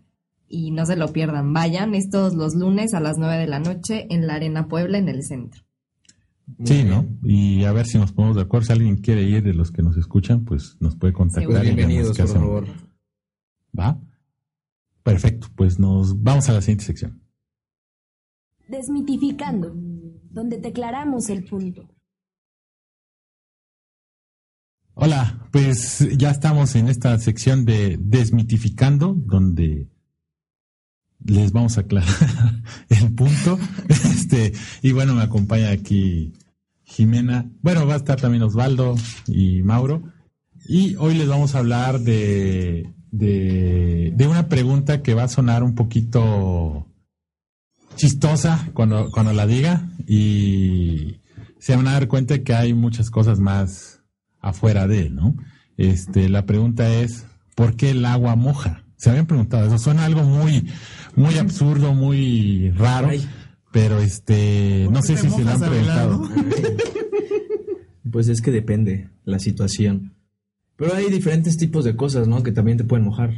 y 0.47 0.71
no 0.71 0.85
se 0.85 0.95
lo 0.95 1.11
pierdan. 1.13 1.53
Vayan, 1.53 1.95
es 1.95 2.09
todos 2.09 2.33
los 2.35 2.55
lunes 2.55 2.93
a 2.93 2.99
las 2.99 3.17
9 3.17 3.37
de 3.37 3.47
la 3.47 3.59
noche 3.59 4.07
en 4.09 4.27
la 4.27 4.35
Arena 4.35 4.67
Puebla, 4.67 4.97
en 4.97 5.09
el 5.09 5.23
centro. 5.23 5.61
Sí, 6.63 6.83
¿no? 6.83 7.05
Y 7.23 7.65
a 7.65 7.73
ver 7.73 7.85
si 7.85 7.97
nos 7.97 8.13
ponemos 8.13 8.37
de 8.37 8.43
acuerdo. 8.43 8.67
Si 8.67 8.71
alguien 8.71 8.97
quiere 8.97 9.23
ir 9.23 9.43
de 9.43 9.53
los 9.53 9.71
que 9.71 9.81
nos 9.81 9.97
escuchan, 9.97 10.45
pues 10.45 10.77
nos 10.79 10.95
puede 10.95 11.11
contactar. 11.13 11.47
Vemos 11.47 11.63
Bienvenidos, 11.63 12.17
por 12.17 12.25
hacemos. 12.25 12.43
favor. 12.43 12.67
¿Va? 13.77 13.99
Perfecto, 15.03 15.47
pues 15.55 15.77
nos 15.79 16.21
vamos 16.21 16.49
a 16.49 16.53
la 16.53 16.61
siguiente 16.61 16.85
sección. 16.85 17.21
Desmitificando, 18.67 19.73
donde 20.29 20.57
te 20.57 20.69
aclaramos 20.69 21.29
el 21.29 21.45
punto. 21.45 21.87
Hola, 24.93 25.47
pues 25.51 26.07
ya 26.17 26.31
estamos 26.31 26.75
en 26.75 26.87
esta 26.87 27.17
sección 27.19 27.65
de 27.65 27.97
Desmitificando, 27.99 29.13
donde 29.13 29.87
les 31.25 31.51
vamos 31.51 31.77
a 31.77 31.81
aclarar 31.81 32.13
el 32.89 33.13
punto. 33.13 33.59
Este, 33.89 34.51
y 34.81 34.91
bueno, 34.91 35.15
me 35.15 35.21
acompaña 35.21 35.69
aquí 35.69 36.33
Jimena. 36.83 37.49
Bueno, 37.61 37.87
va 37.87 37.93
a 37.93 37.97
estar 37.97 38.19
también 38.19 38.43
Osvaldo 38.43 38.95
y 39.27 39.61
Mauro. 39.63 40.03
Y 40.67 40.95
hoy 40.95 41.15
les 41.15 41.27
vamos 41.27 41.55
a 41.55 41.59
hablar 41.59 42.01
de, 42.01 42.93
de, 43.11 44.11
de 44.13 44.27
una 44.27 44.49
pregunta 44.49 45.01
que 45.01 45.13
va 45.13 45.23
a 45.23 45.29
sonar 45.29 45.63
un 45.63 45.75
poquito 45.75 46.87
chistosa 47.95 48.69
cuando, 48.73 49.09
cuando 49.11 49.31
la 49.31 49.47
diga. 49.47 49.89
Y 50.05 51.21
se 51.59 51.75
van 51.75 51.87
a 51.87 51.93
dar 51.93 52.07
cuenta 52.07 52.43
que 52.43 52.53
hay 52.53 52.73
muchas 52.73 53.09
cosas 53.09 53.39
más 53.39 54.01
afuera 54.39 54.87
de, 54.87 55.09
¿no? 55.09 55.35
Este, 55.77 56.29
la 56.29 56.45
pregunta 56.45 56.89
es, 56.89 57.25
¿por 57.55 57.75
qué 57.75 57.91
el 57.91 58.05
agua 58.05 58.35
moja? 58.35 58.83
Se 58.97 59.09
habían 59.09 59.27
preguntado 59.27 59.67
eso, 59.67 59.77
suena 59.77 60.05
algo 60.05 60.23
muy, 60.23 60.69
muy 61.15 61.37
absurdo, 61.37 61.93
muy 61.93 62.71
raro, 62.71 63.09
pero 63.71 63.99
este, 63.99 64.87
no 64.91 65.01
sé 65.01 65.15
si 65.17 65.29
se 65.29 65.43
lo 65.43 65.51
han 65.51 65.59
preguntado. 65.59 66.29
Pues 68.09 68.29
es 68.29 68.41
que 68.41 68.51
depende 68.51 69.09
la 69.25 69.37
situación. 69.37 70.15
Pero 70.75 70.93
hay 70.95 71.09
diferentes 71.09 71.57
tipos 71.57 71.83
de 71.83 71.95
cosas, 71.95 72.27
¿no? 72.27 72.43
Que 72.43 72.51
también 72.51 72.77
te 72.77 72.83
pueden 72.83 73.05
mojar. 73.05 73.33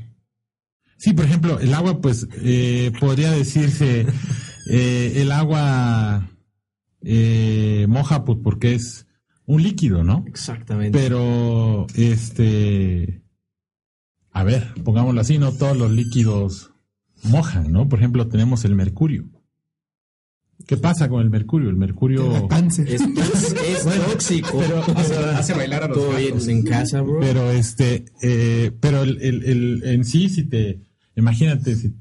Sí, 0.98 1.13
por 1.13 1.25
ejemplo, 1.25 1.60
el 1.60 1.74
agua, 1.74 2.01
pues, 2.01 2.28
eh, 2.44 2.92
podría 3.00 3.32
decirse, 3.32 4.06
eh, 4.70 5.13
el 5.16 5.32
agua 5.32 6.30
eh, 7.01 7.86
moja, 7.88 8.25
pues, 8.25 8.39
porque 8.44 8.75
es 8.75 9.08
un 9.46 9.63
líquido, 9.63 10.04
¿no? 10.04 10.25
Exactamente. 10.28 10.98
Pero, 11.00 11.88
este, 11.96 13.22
a 14.31 14.43
ver, 14.43 14.74
pongámoslo 14.83 15.21
así, 15.21 15.38
no 15.38 15.51
todos 15.51 15.77
los 15.77 15.91
líquidos 15.91 16.71
mojan, 17.24 17.71
¿no? 17.71 17.88
Por 17.89 18.00
ejemplo, 18.00 18.27
tenemos 18.27 18.63
el 18.65 18.75
mercurio. 18.75 19.25
¿Qué 20.67 20.77
pasa 20.77 21.07
con 21.09 21.21
el 21.21 21.29
mercurio? 21.29 21.69
El 21.69 21.77
mercurio, 21.77 22.48
es, 22.86 23.01
tóxico. 24.12 24.62
hace 25.36 25.53
bailar 25.53 25.83
a 25.83 25.88
los 25.88 25.98
Todo 25.98 26.12
gatos. 26.12 26.48
en 26.48 26.63
casa, 26.63 27.01
bro. 27.01 27.19
pero 27.21 27.50
este, 27.51 28.05
eh, 28.21 28.71
pero 28.79 29.03
el, 29.03 29.19
el- 29.21 29.43
el- 29.45 29.83
en 29.86 30.03
sí, 30.05 30.29
si 30.29 30.43
te, 30.43 30.81
imagínate, 31.15 31.75
si, 31.75 31.95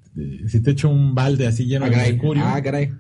si 0.49 0.61
te 0.61 0.73
echo 0.73 0.88
un 0.90 1.14
balde 1.14 1.47
así 1.47 1.66
lleno 1.66 1.87
Ah, 1.87 1.90
de 1.90 1.97
mercurio, 1.97 2.42
Ah, 2.44 2.61
caray. 2.62 2.92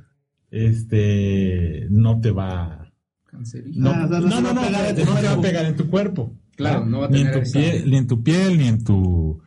este, 0.50 1.86
no 1.90 2.20
te 2.20 2.30
va, 2.30 2.90
no, 3.32 3.90
Ah, 3.90 4.06
no, 4.08 4.40
no, 4.40 4.54
va 4.54 4.66
a 4.66 4.92
no, 4.92 4.94
te 4.94 5.04
va 5.04 5.32
a 5.32 5.40
pegar 5.40 5.66
en 5.66 5.76
tu 5.76 5.88
cuerpo. 5.90 6.34
Claro, 6.58 6.84
no 6.84 7.00
va 7.00 7.06
a 7.06 7.08
ni 7.08 7.20
en 7.22 7.32
tu 7.32 7.38
esa- 7.38 7.58
piel, 7.58 7.90
ni 7.90 7.96
en 7.96 8.06
tu 8.06 8.22
piel, 8.22 8.58
ni 8.58 8.66
en 8.68 8.84
tu, 8.84 9.40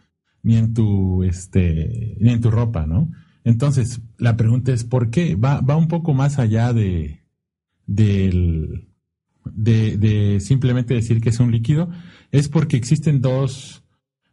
ni 0.44 0.56
en 0.56 0.74
tu, 0.74 1.24
este, 1.24 2.18
ni 2.20 2.32
en 2.32 2.42
tu 2.42 2.50
ropa, 2.50 2.88
¿no? 2.88 3.12
Entonces, 3.44 4.02
la 4.18 4.36
pregunta 4.38 4.72
es, 4.72 4.84
¿por 4.84 5.10
qué? 5.12 5.36
Va, 5.36 5.62
va 5.62 5.76
un 5.76 5.88
poco 5.88 6.14
más 6.14 6.40
allá 6.40 6.74
de, 6.74 7.22
del, 7.86 8.88
de, 9.46 9.98
de 9.98 10.40
simplemente 10.40 10.94
decir 10.94 11.22
que 11.22 11.30
es 11.30 11.40
un 11.40 11.52
líquido, 11.52 11.90
es 12.32 12.48
porque 12.50 12.78
existen 12.78 13.20
dos, 13.22 13.84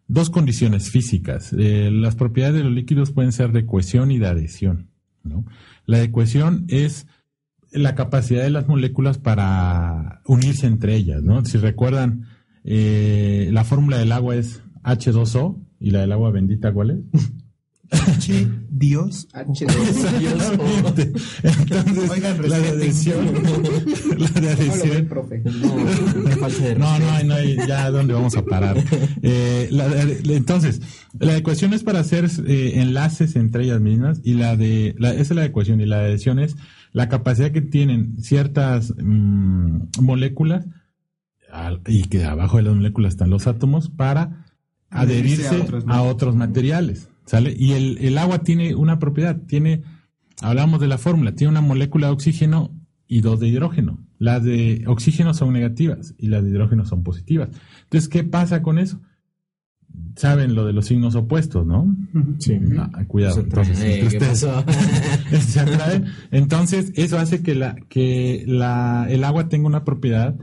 dos 0.06 0.30
condiciones 0.30 0.90
físicas. 0.90 1.52
Eh, 1.58 1.90
las 1.92 2.14
propiedades 2.16 2.56
de 2.58 2.64
los 2.64 2.72
líquidos 2.72 3.10
pueden 3.12 3.32
ser 3.32 3.52
de 3.52 3.66
cohesión 3.66 4.10
y 4.10 4.18
de 4.18 4.28
adhesión, 4.28 4.90
¿no? 5.24 5.44
La 5.86 5.98
de 5.98 6.12
cohesión 6.12 6.64
es 6.68 7.06
la 7.72 7.94
capacidad 7.94 8.42
de 8.44 8.50
las 8.50 8.68
moléculas 8.68 9.18
para 9.18 10.22
unirse 10.26 10.66
entre 10.66 10.94
ellas, 10.94 11.22
¿no? 11.22 11.44
Si 11.44 11.58
recuerdan, 11.58 12.26
eh, 12.70 13.48
la 13.50 13.64
fórmula 13.64 13.96
del 13.98 14.12
agua 14.12 14.36
es 14.36 14.60
H2O 14.84 15.56
y 15.80 15.90
la 15.90 16.00
del 16.02 16.12
agua 16.12 16.30
bendita, 16.30 16.70
¿cuál 16.72 16.90
es? 16.90 16.98
H, 17.90 18.46
Dios. 18.68 19.26
Exactamente. 19.34 21.10
Entonces, 21.42 22.10
Oigan, 22.10 22.48
la 22.48 22.58
de 22.58 22.68
adhesión, 22.68 23.26
la 24.18 24.40
de 24.40 24.48
adhesión, 24.50 25.06
profe? 25.06 25.38
No, 25.44 25.76
qué 26.26 26.36
falta 26.36 26.64
de 26.64 26.74
no, 26.74 26.98
no 26.98 27.22
no 27.24 27.34
hay, 27.34 27.56
ya 27.66 27.90
dónde 27.90 28.12
vamos 28.12 28.36
a 28.36 28.44
parar. 28.44 28.76
Eh, 29.22 29.68
la 29.70 29.88
de- 29.88 30.36
entonces, 30.36 30.82
la 31.18 31.34
ecuación 31.36 31.72
es 31.72 31.82
para 31.82 32.00
hacer 32.00 32.28
eh, 32.46 32.72
enlaces 32.74 33.36
entre 33.36 33.64
ellas 33.64 33.80
mismas 33.80 34.20
y 34.22 34.34
la 34.34 34.56
de, 34.56 34.94
la, 34.98 35.12
esa 35.12 35.22
es 35.22 35.30
la 35.36 35.44
ecuación 35.46 35.80
y 35.80 35.86
la 35.86 36.00
de 36.00 36.06
adhesión 36.08 36.38
es 36.40 36.56
la 36.92 37.08
capacidad 37.08 37.52
que 37.52 37.62
tienen 37.62 38.20
ciertas 38.20 38.92
mm, 39.02 39.78
moléculas 40.02 40.66
al- 41.52 41.80
y 41.86 42.02
que 42.04 42.24
abajo 42.24 42.56
de 42.58 42.64
las 42.64 42.74
moléculas 42.74 43.14
están 43.14 43.30
los 43.30 43.46
átomos 43.46 43.88
para 43.90 44.44
Adherirse 44.90 45.48
a 45.48 45.62
otros 45.62 45.84
a 45.86 46.02
otros 46.02 46.34
materiales, 46.34 47.08
¿sale? 47.26 47.54
Y 47.58 47.72
el, 47.72 47.98
el 47.98 48.16
agua 48.16 48.38
tiene 48.38 48.74
una 48.74 48.98
propiedad, 48.98 49.36
tiene, 49.46 49.82
hablamos 50.40 50.80
de 50.80 50.86
la 50.88 50.96
fórmula, 50.96 51.32
tiene 51.34 51.50
una 51.50 51.60
molécula 51.60 52.06
de 52.06 52.14
oxígeno 52.14 52.70
y 53.06 53.20
dos 53.20 53.38
de 53.38 53.48
hidrógeno. 53.48 53.98
Las 54.18 54.42
de 54.44 54.84
oxígeno 54.86 55.34
son 55.34 55.52
negativas 55.52 56.14
y 56.18 56.28
las 56.28 56.42
de 56.42 56.48
hidrógeno 56.50 56.86
son 56.86 57.02
positivas. 57.02 57.50
Entonces, 57.84 58.08
¿qué 58.08 58.24
pasa 58.24 58.62
con 58.62 58.78
eso? 58.78 59.00
Saben 60.16 60.54
lo 60.54 60.64
de 60.66 60.72
los 60.72 60.86
signos 60.86 61.14
opuestos, 61.14 61.66
¿no? 61.66 61.94
Sí. 62.38 62.58
Ah, 62.78 63.04
cuidado. 63.06 63.40
Entonces, 63.40 63.78
Eh, 63.80 64.00
entre 64.00 64.08
¿qué 64.08 64.16
ustedes- 64.24 64.44
pasó? 64.44 64.64
se 65.46 65.60
atraen. 65.60 66.06
Entonces, 66.30 66.92
eso 66.96 67.18
hace 67.18 67.42
que 67.42 67.54
la, 67.54 67.76
que 67.88 68.44
la, 68.46 69.06
el 69.08 69.22
agua 69.22 69.48
tenga 69.48 69.66
una 69.66 69.84
propiedad 69.84 70.34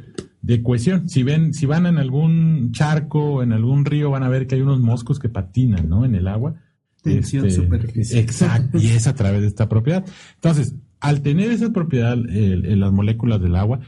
de 0.46 0.62
cohesión. 0.62 1.10
Si 1.10 1.24
ven, 1.24 1.54
si 1.54 1.66
van 1.66 1.86
en 1.86 1.98
algún 1.98 2.72
charco, 2.72 3.42
en 3.44 3.52
algún 3.54 3.84
río, 3.86 4.12
van 4.12 4.24
a 4.24 4.30
ver 4.30 4.46
que 4.48 4.56
hay 4.56 4.62
unos 4.62 4.80
moscos 4.80 5.18
que 5.20 5.30
patinan, 5.30 5.90
¿no? 5.90 6.06
En 6.06 6.16
el 6.16 6.28
agua. 6.28 6.56
Tensión 7.02 7.46
superficial. 7.52 8.20
Exacto. 8.20 8.78
Y 8.80 8.88
es 8.88 9.08
a 9.08 9.14
través 9.16 9.42
de 9.42 9.48
esta 9.48 9.68
propiedad. 9.70 10.06
Entonces, 10.36 10.76
al 11.00 11.22
tener 11.22 11.52
esa 11.52 11.72
propiedad 11.72 12.14
el- 12.14 12.66
el- 12.66 12.80
las 12.80 12.92
moléculas 12.92 13.42
del 13.42 13.56
agua, 13.56 13.80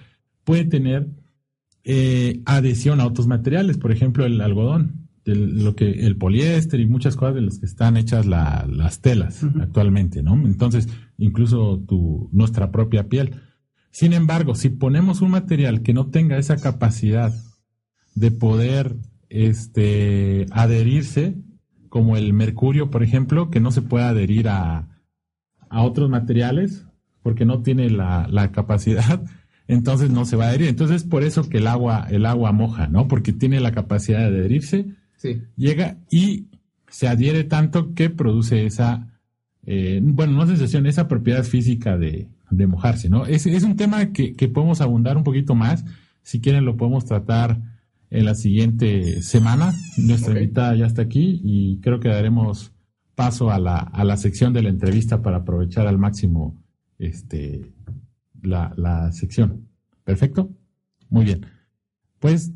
puede 0.43 0.65
tener 0.65 1.07
eh, 1.89 2.41
adhesión 2.45 2.99
a 2.99 3.05
otros 3.05 3.27
materiales, 3.27 3.77
por 3.77 3.91
ejemplo, 3.91 4.25
el 4.25 4.41
algodón, 4.41 5.07
el, 5.25 5.63
lo 5.63 5.75
que, 5.75 5.89
el 6.05 6.17
poliéster 6.17 6.79
y 6.81 6.85
muchas 6.85 7.15
cosas 7.15 7.35
de 7.35 7.41
las 7.41 7.59
que 7.59 7.65
están 7.65 7.95
hechas 7.97 8.25
la- 8.25 8.67
las 8.69 8.99
telas 9.01 9.43
actualmente, 9.61 10.21
¿no? 10.21 10.33
Entonces, 10.45 10.87
incluso 11.17 11.79
tu, 11.87 12.29
nuestra 12.33 12.71
propia 12.71 13.07
piel. 13.07 13.35
Sin 13.97 14.13
embargo, 14.13 14.53
si 14.53 14.69
ponemos 14.69 15.21
un 15.21 15.31
material 15.31 15.81
que 15.81 15.91
no 15.91 16.11
tenga 16.11 16.37
esa 16.37 16.57
capacidad 16.57 17.33
de 18.13 18.29
poder 18.29 18.95
este, 19.27 20.45
adherirse, 20.51 21.33
como 21.89 22.15
el 22.15 22.31
mercurio, 22.31 22.91
por 22.91 23.01
ejemplo, 23.01 23.49
que 23.49 23.59
no 23.59 23.71
se 23.71 23.81
puede 23.81 24.05
adherir 24.05 24.49
a, 24.49 24.87
a 25.69 25.81
otros 25.81 26.11
materiales 26.11 26.85
porque 27.23 27.43
no 27.43 27.63
tiene 27.63 27.89
la, 27.89 28.27
la 28.29 28.51
capacidad, 28.51 29.23
entonces 29.67 30.11
no 30.11 30.25
se 30.25 30.35
va 30.35 30.45
a 30.45 30.49
adherir. 30.49 30.67
Entonces 30.67 30.97
es 30.97 31.03
por 31.03 31.23
eso 31.23 31.49
que 31.49 31.57
el 31.57 31.65
agua, 31.65 32.05
el 32.11 32.27
agua 32.27 32.51
moja, 32.51 32.85
¿no? 32.85 33.07
Porque 33.07 33.33
tiene 33.33 33.59
la 33.61 33.71
capacidad 33.71 34.19
de 34.19 34.25
adherirse, 34.25 34.85
Sí. 35.15 35.41
llega 35.55 35.97
y 36.11 36.45
se 36.87 37.07
adhiere 37.07 37.45
tanto 37.45 37.95
que 37.95 38.11
produce 38.11 38.67
esa, 38.67 39.07
eh, 39.65 39.99
bueno, 40.03 40.33
no 40.33 40.45
sensación, 40.45 40.85
esa 40.85 41.07
propiedad 41.07 41.43
física 41.43 41.97
de, 41.97 42.27
de 42.49 42.67
mojarse, 42.67 43.09
¿no? 43.09 43.25
Es, 43.25 43.45
es 43.45 43.63
un 43.63 43.75
tema 43.75 44.07
que, 44.13 44.33
que 44.33 44.47
podemos 44.47 44.81
abundar 44.81 45.17
un 45.17 45.23
poquito 45.23 45.55
más. 45.55 45.83
Si 46.23 46.39
quieren 46.41 46.65
lo 46.65 46.77
podemos 46.77 47.05
tratar 47.05 47.59
en 48.09 48.25
la 48.25 48.35
siguiente 48.35 49.21
semana. 49.21 49.73
Nuestra 49.97 50.31
Ok. 50.31 50.39
invitada 50.39 50.75
ya 50.75 50.85
está 50.85 51.01
aquí 51.01 51.41
y 51.43 51.79
creo 51.81 51.99
que 51.99 52.09
daremos 52.09 52.71
paso 53.15 53.49
a 53.51 53.59
la, 53.59 53.77
a 53.77 54.03
la 54.03 54.15
sección 54.17 54.53
de 54.53 54.61
la 54.61 54.69
entrevista 54.69 55.21
para 55.21 55.37
aprovechar 55.37 55.87
al 55.87 55.97
máximo 55.97 56.55
este, 56.99 57.71
la, 58.41 58.73
la 58.77 59.11
sección. 59.11 59.67
¿Perfecto? 60.03 60.49
Muy 61.09 61.25
bien. 61.25 61.45
Pues 62.19 62.51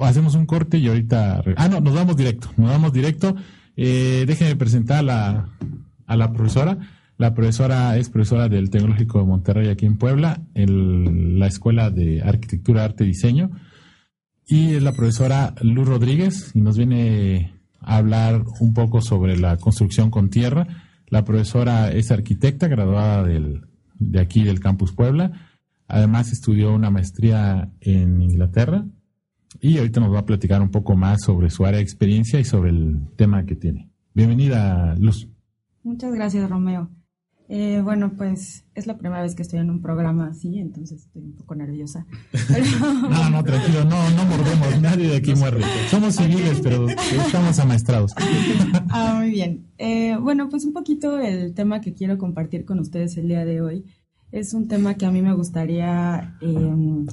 hacemos 0.00 0.34
un 0.34 0.46
corte 0.46 0.78
y 0.78 0.88
ahorita... 0.88 1.42
Ah, 1.56 1.68
no, 1.68 1.80
nos 1.80 1.94
vamos 1.94 2.16
directo. 2.16 2.50
Nos 2.56 2.70
vamos 2.70 2.92
directo. 2.92 3.34
Eh, 3.76 4.24
déjenme 4.26 4.56
presentar 4.56 4.98
a 4.98 5.02
la, 5.02 5.48
a 6.06 6.16
la 6.16 6.32
profesora. 6.32 6.78
La 7.18 7.34
profesora 7.34 7.96
es 7.96 8.10
profesora 8.10 8.48
del 8.48 8.70
Tecnológico 8.70 9.18
de 9.18 9.24
Monterrey 9.26 9.68
aquí 9.68 9.86
en 9.86 9.98
Puebla, 9.98 10.40
en 10.54 11.40
la 11.40 11.48
Escuela 11.48 11.90
de 11.90 12.22
Arquitectura, 12.22 12.84
Arte 12.84 13.02
y 13.02 13.08
Diseño. 13.08 13.50
Y 14.46 14.74
es 14.74 14.82
la 14.84 14.92
profesora 14.92 15.52
Luz 15.60 15.88
Rodríguez 15.88 16.52
y 16.54 16.60
nos 16.60 16.78
viene 16.78 17.54
a 17.80 17.96
hablar 17.96 18.44
un 18.60 18.72
poco 18.72 19.00
sobre 19.00 19.36
la 19.36 19.56
construcción 19.56 20.12
con 20.12 20.30
tierra. 20.30 20.68
La 21.08 21.24
profesora 21.24 21.90
es 21.90 22.12
arquitecta 22.12 22.68
graduada 22.68 23.24
del, 23.24 23.62
de 23.98 24.20
aquí 24.20 24.44
del 24.44 24.60
Campus 24.60 24.92
Puebla. 24.92 25.32
Además 25.88 26.30
estudió 26.30 26.72
una 26.72 26.92
maestría 26.92 27.72
en 27.80 28.22
Inglaterra 28.22 28.86
y 29.60 29.78
ahorita 29.78 29.98
nos 29.98 30.14
va 30.14 30.20
a 30.20 30.26
platicar 30.26 30.62
un 30.62 30.70
poco 30.70 30.94
más 30.94 31.22
sobre 31.22 31.50
su 31.50 31.66
área 31.66 31.78
de 31.78 31.82
experiencia 31.82 32.38
y 32.38 32.44
sobre 32.44 32.70
el 32.70 33.08
tema 33.16 33.44
que 33.44 33.56
tiene. 33.56 33.90
Bienvenida, 34.14 34.94
Luz. 35.00 35.28
Muchas 35.82 36.12
gracias, 36.12 36.48
Romeo. 36.48 36.88
Eh, 37.50 37.80
bueno, 37.82 38.12
pues 38.14 38.66
es 38.74 38.86
la 38.86 38.98
primera 38.98 39.22
vez 39.22 39.34
que 39.34 39.40
estoy 39.40 39.60
en 39.60 39.70
un 39.70 39.80
programa 39.80 40.28
así, 40.28 40.58
entonces 40.58 41.06
estoy 41.06 41.22
un 41.22 41.32
poco 41.32 41.54
nerviosa. 41.54 42.06
no, 43.10 43.30
no, 43.30 43.42
tranquilo, 43.42 43.84
no, 43.84 44.10
no 44.10 44.24
mordemos, 44.26 44.80
nadie 44.82 45.08
de 45.08 45.16
aquí 45.16 45.34
muerde. 45.34 45.62
Somos 45.90 46.16
civiles, 46.16 46.60
pero 46.62 46.86
estamos 46.88 47.58
amaestrados. 47.58 48.12
ah, 48.90 49.14
muy 49.18 49.30
bien. 49.30 49.66
Eh, 49.78 50.18
bueno, 50.20 50.50
pues 50.50 50.66
un 50.66 50.74
poquito 50.74 51.18
el 51.18 51.54
tema 51.54 51.80
que 51.80 51.94
quiero 51.94 52.18
compartir 52.18 52.66
con 52.66 52.80
ustedes 52.80 53.16
el 53.16 53.28
día 53.28 53.46
de 53.46 53.62
hoy 53.62 53.84
es 54.30 54.52
un 54.52 54.68
tema 54.68 54.94
que 54.94 55.06
a 55.06 55.10
mí 55.10 55.22
me 55.22 55.32
gustaría, 55.32 56.36
em, 56.42 57.06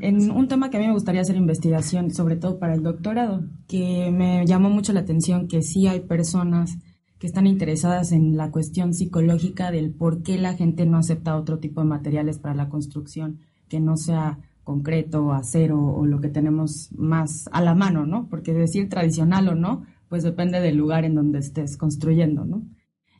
en 0.00 0.30
un 0.32 0.48
tema 0.48 0.68
que 0.70 0.78
a 0.78 0.80
mí 0.80 0.86
me 0.86 0.92
gustaría 0.92 1.20
hacer 1.20 1.36
investigación, 1.36 2.10
sobre 2.10 2.34
todo 2.34 2.58
para 2.58 2.74
el 2.74 2.82
doctorado, 2.82 3.44
que 3.68 4.10
me 4.10 4.44
llamó 4.46 4.68
mucho 4.68 4.92
la 4.92 5.00
atención 5.00 5.46
que 5.46 5.62
sí 5.62 5.86
hay 5.86 6.00
personas 6.00 6.76
que 7.20 7.26
están 7.26 7.46
interesadas 7.46 8.12
en 8.12 8.38
la 8.38 8.50
cuestión 8.50 8.94
psicológica 8.94 9.70
del 9.70 9.90
por 9.90 10.22
qué 10.22 10.38
la 10.38 10.54
gente 10.54 10.86
no 10.86 10.96
acepta 10.96 11.36
otro 11.36 11.58
tipo 11.58 11.82
de 11.82 11.86
materiales 11.86 12.38
para 12.38 12.54
la 12.54 12.70
construcción 12.70 13.40
que 13.68 13.78
no 13.78 13.98
sea 13.98 14.38
concreto, 14.64 15.32
acero 15.32 15.78
o 15.80 16.06
lo 16.06 16.20
que 16.22 16.30
tenemos 16.30 16.90
más 16.96 17.48
a 17.52 17.60
la 17.60 17.74
mano, 17.74 18.06
¿no? 18.06 18.26
Porque 18.30 18.54
decir 18.54 18.88
tradicional 18.88 19.48
o 19.48 19.54
no, 19.54 19.84
pues 20.08 20.22
depende 20.22 20.60
del 20.60 20.76
lugar 20.76 21.04
en 21.04 21.14
donde 21.14 21.40
estés 21.40 21.76
construyendo, 21.76 22.46
¿no? 22.46 22.62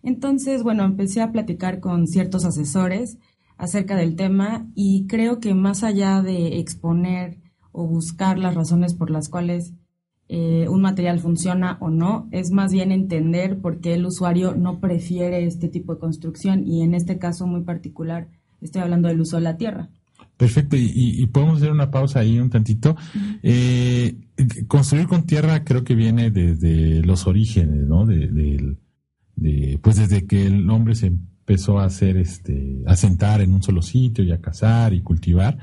Entonces, 0.02 0.62
bueno, 0.62 0.84
empecé 0.84 1.20
a 1.20 1.30
platicar 1.30 1.80
con 1.80 2.06
ciertos 2.06 2.46
asesores 2.46 3.18
acerca 3.58 3.96
del 3.96 4.16
tema 4.16 4.66
y 4.74 5.06
creo 5.08 5.40
que 5.40 5.52
más 5.54 5.84
allá 5.84 6.22
de 6.22 6.58
exponer 6.58 7.38
o 7.70 7.86
buscar 7.86 8.38
las 8.38 8.54
razones 8.54 8.94
por 8.94 9.10
las 9.10 9.28
cuales 9.28 9.74
eh, 10.32 10.68
un 10.68 10.80
material 10.80 11.18
funciona 11.18 11.76
o 11.80 11.90
no, 11.90 12.28
es 12.30 12.52
más 12.52 12.70
bien 12.72 12.92
entender 12.92 13.58
por 13.60 13.80
qué 13.80 13.94
el 13.94 14.06
usuario 14.06 14.54
no 14.54 14.78
prefiere 14.78 15.44
este 15.44 15.66
tipo 15.66 15.92
de 15.92 15.98
construcción 15.98 16.64
y 16.64 16.82
en 16.82 16.94
este 16.94 17.18
caso 17.18 17.48
muy 17.48 17.62
particular 17.62 18.28
estoy 18.60 18.82
hablando 18.82 19.08
del 19.08 19.20
uso 19.20 19.38
de 19.38 19.42
la 19.42 19.56
tierra. 19.56 19.90
Perfecto, 20.36 20.76
y, 20.78 21.26
podemos 21.32 21.56
hacer 21.56 21.72
una 21.72 21.90
pausa 21.90 22.20
ahí 22.20 22.38
un 22.38 22.48
tantito. 22.48 22.94
Eh, 23.42 24.14
construir 24.68 25.08
con 25.08 25.24
tierra 25.24 25.64
creo 25.64 25.82
que 25.82 25.96
viene 25.96 26.30
desde 26.30 27.02
los 27.02 27.26
orígenes, 27.26 27.88
¿no? 27.88 28.06
De, 28.06 28.76
pues 29.82 29.96
desde 29.96 30.28
que 30.28 30.46
el 30.46 30.70
hombre 30.70 30.94
se 30.94 31.08
empezó 31.08 31.80
a 31.80 31.86
hacer, 31.86 32.16
este, 32.16 32.84
a 32.86 32.94
sentar 32.94 33.40
en 33.40 33.52
un 33.52 33.64
solo 33.64 33.82
sitio 33.82 34.22
y 34.22 34.30
a 34.30 34.40
cazar 34.40 34.94
y 34.94 35.02
cultivar 35.02 35.58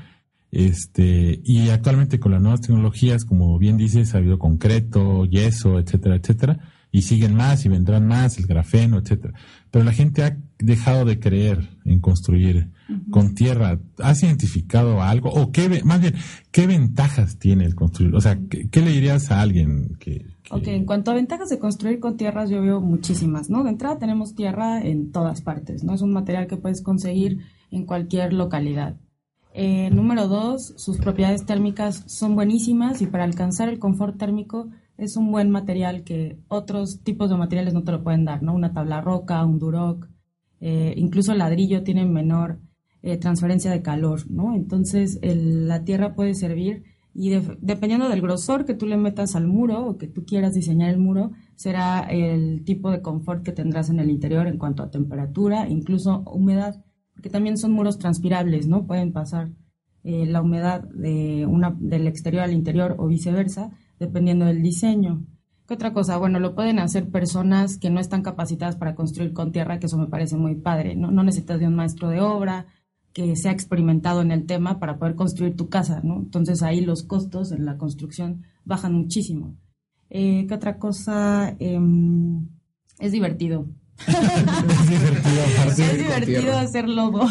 este, 0.50 1.40
y 1.44 1.68
actualmente 1.68 2.18
con 2.18 2.32
las 2.32 2.40
nuevas 2.40 2.62
tecnologías, 2.62 3.24
como 3.24 3.58
bien 3.58 3.76
dices, 3.76 4.14
ha 4.14 4.18
habido 4.18 4.38
concreto, 4.38 5.24
yeso, 5.26 5.78
etcétera, 5.78 6.16
etcétera, 6.16 6.58
y 6.90 7.02
siguen 7.02 7.34
más 7.34 7.64
y 7.64 7.68
vendrán 7.68 8.06
más, 8.06 8.38
el 8.38 8.46
grafeno, 8.46 8.98
etcétera. 8.98 9.34
Pero 9.70 9.84
la 9.84 9.92
gente 9.92 10.24
ha 10.24 10.38
dejado 10.58 11.04
de 11.04 11.20
creer 11.20 11.68
en 11.84 12.00
construir 12.00 12.70
con 13.10 13.34
tierra. 13.34 13.78
¿Has 13.98 14.22
identificado 14.22 15.02
algo? 15.02 15.30
O 15.30 15.52
qué, 15.52 15.82
más 15.84 16.00
bien, 16.00 16.14
¿qué 16.50 16.66
ventajas 16.66 17.38
tiene 17.38 17.66
el 17.66 17.74
construir? 17.74 18.14
O 18.14 18.20
sea, 18.20 18.38
¿qué, 18.48 18.80
le 18.80 18.90
dirías 18.90 19.30
a 19.30 19.42
alguien 19.42 19.96
que, 20.00 20.24
que, 20.42 20.54
Ok, 20.54 20.68
en 20.68 20.86
cuanto 20.86 21.10
a 21.10 21.14
ventajas 21.14 21.50
de 21.50 21.58
construir 21.58 22.00
con 22.00 22.16
tierras, 22.16 22.48
yo 22.48 22.62
veo 22.62 22.80
muchísimas, 22.80 23.50
¿no? 23.50 23.64
De 23.64 23.70
entrada 23.70 23.98
tenemos 23.98 24.34
tierra 24.34 24.80
en 24.80 25.12
todas 25.12 25.42
partes, 25.42 25.84
¿no? 25.84 25.92
Es 25.94 26.00
un 26.00 26.12
material 26.12 26.46
que 26.46 26.56
puedes 26.56 26.80
conseguir 26.80 27.40
en 27.70 27.84
cualquier 27.84 28.32
localidad. 28.32 28.96
Eh, 29.60 29.90
número 29.90 30.28
dos, 30.28 30.72
sus 30.76 30.98
propiedades 30.98 31.44
térmicas 31.44 32.04
son 32.06 32.36
buenísimas 32.36 33.02
y 33.02 33.08
para 33.08 33.24
alcanzar 33.24 33.68
el 33.68 33.80
confort 33.80 34.16
térmico 34.16 34.68
es 34.96 35.16
un 35.16 35.32
buen 35.32 35.50
material 35.50 36.04
que 36.04 36.38
otros 36.46 37.00
tipos 37.02 37.28
de 37.28 37.36
materiales 37.36 37.74
no 37.74 37.82
te 37.82 37.90
lo 37.90 38.04
pueden 38.04 38.24
dar, 38.24 38.40
¿no? 38.40 38.54
Una 38.54 38.72
tabla 38.72 39.00
roca, 39.00 39.44
un 39.44 39.58
duroc, 39.58 40.08
eh, 40.60 40.94
incluso 40.96 41.32
el 41.32 41.38
ladrillo 41.38 41.82
tiene 41.82 42.06
menor 42.06 42.60
eh, 43.02 43.16
transferencia 43.16 43.72
de 43.72 43.82
calor, 43.82 44.30
¿no? 44.30 44.54
Entonces 44.54 45.18
la 45.22 45.82
tierra 45.82 46.14
puede 46.14 46.36
servir 46.36 46.84
y 47.12 47.30
dependiendo 47.60 48.08
del 48.08 48.22
grosor 48.22 48.64
que 48.64 48.74
tú 48.74 48.86
le 48.86 48.96
metas 48.96 49.34
al 49.34 49.48
muro 49.48 49.84
o 49.88 49.98
que 49.98 50.06
tú 50.06 50.24
quieras 50.24 50.54
diseñar 50.54 50.90
el 50.90 50.98
muro, 50.98 51.32
será 51.56 52.06
el 52.08 52.62
tipo 52.64 52.92
de 52.92 53.02
confort 53.02 53.42
que 53.42 53.50
tendrás 53.50 53.90
en 53.90 53.98
el 53.98 54.08
interior 54.08 54.46
en 54.46 54.56
cuanto 54.56 54.84
a 54.84 54.90
temperatura, 54.92 55.68
incluso 55.68 56.22
humedad 56.26 56.84
porque 57.18 57.30
también 57.30 57.58
son 57.58 57.72
muros 57.72 57.98
transpirables, 57.98 58.68
¿no? 58.68 58.86
Pueden 58.86 59.12
pasar 59.12 59.50
eh, 60.04 60.24
la 60.24 60.40
humedad 60.40 60.84
de 60.84 61.46
una, 61.46 61.76
del 61.76 62.06
exterior 62.06 62.44
al 62.44 62.52
interior 62.52 62.94
o 62.96 63.08
viceversa, 63.08 63.72
dependiendo 63.98 64.44
del 64.44 64.62
diseño. 64.62 65.26
¿Qué 65.66 65.74
otra 65.74 65.92
cosa? 65.92 66.16
Bueno, 66.16 66.38
lo 66.38 66.54
pueden 66.54 66.78
hacer 66.78 67.10
personas 67.10 67.76
que 67.76 67.90
no 67.90 67.98
están 67.98 68.22
capacitadas 68.22 68.76
para 68.76 68.94
construir 68.94 69.32
con 69.32 69.50
tierra, 69.50 69.80
que 69.80 69.86
eso 69.86 69.98
me 69.98 70.06
parece 70.06 70.36
muy 70.36 70.54
padre, 70.54 70.94
¿no? 70.94 71.10
No 71.10 71.24
necesitas 71.24 71.58
de 71.58 71.66
un 71.66 71.74
maestro 71.74 72.08
de 72.08 72.20
obra 72.20 72.66
que 73.12 73.34
sea 73.34 73.50
experimentado 73.50 74.22
en 74.22 74.30
el 74.30 74.46
tema 74.46 74.78
para 74.78 74.96
poder 75.00 75.16
construir 75.16 75.56
tu 75.56 75.68
casa, 75.68 76.00
¿no? 76.04 76.18
Entonces 76.18 76.62
ahí 76.62 76.82
los 76.82 77.02
costos 77.02 77.50
en 77.50 77.64
la 77.64 77.78
construcción 77.78 78.44
bajan 78.64 78.92
muchísimo. 78.94 79.56
Eh, 80.08 80.46
¿Qué 80.46 80.54
otra 80.54 80.78
cosa? 80.78 81.56
Em, 81.58 82.48
es 83.00 83.10
divertido 83.10 83.66
es 84.06 85.98
divertido, 85.98 86.56
hacer 86.56 86.88
lobo. 86.88 87.26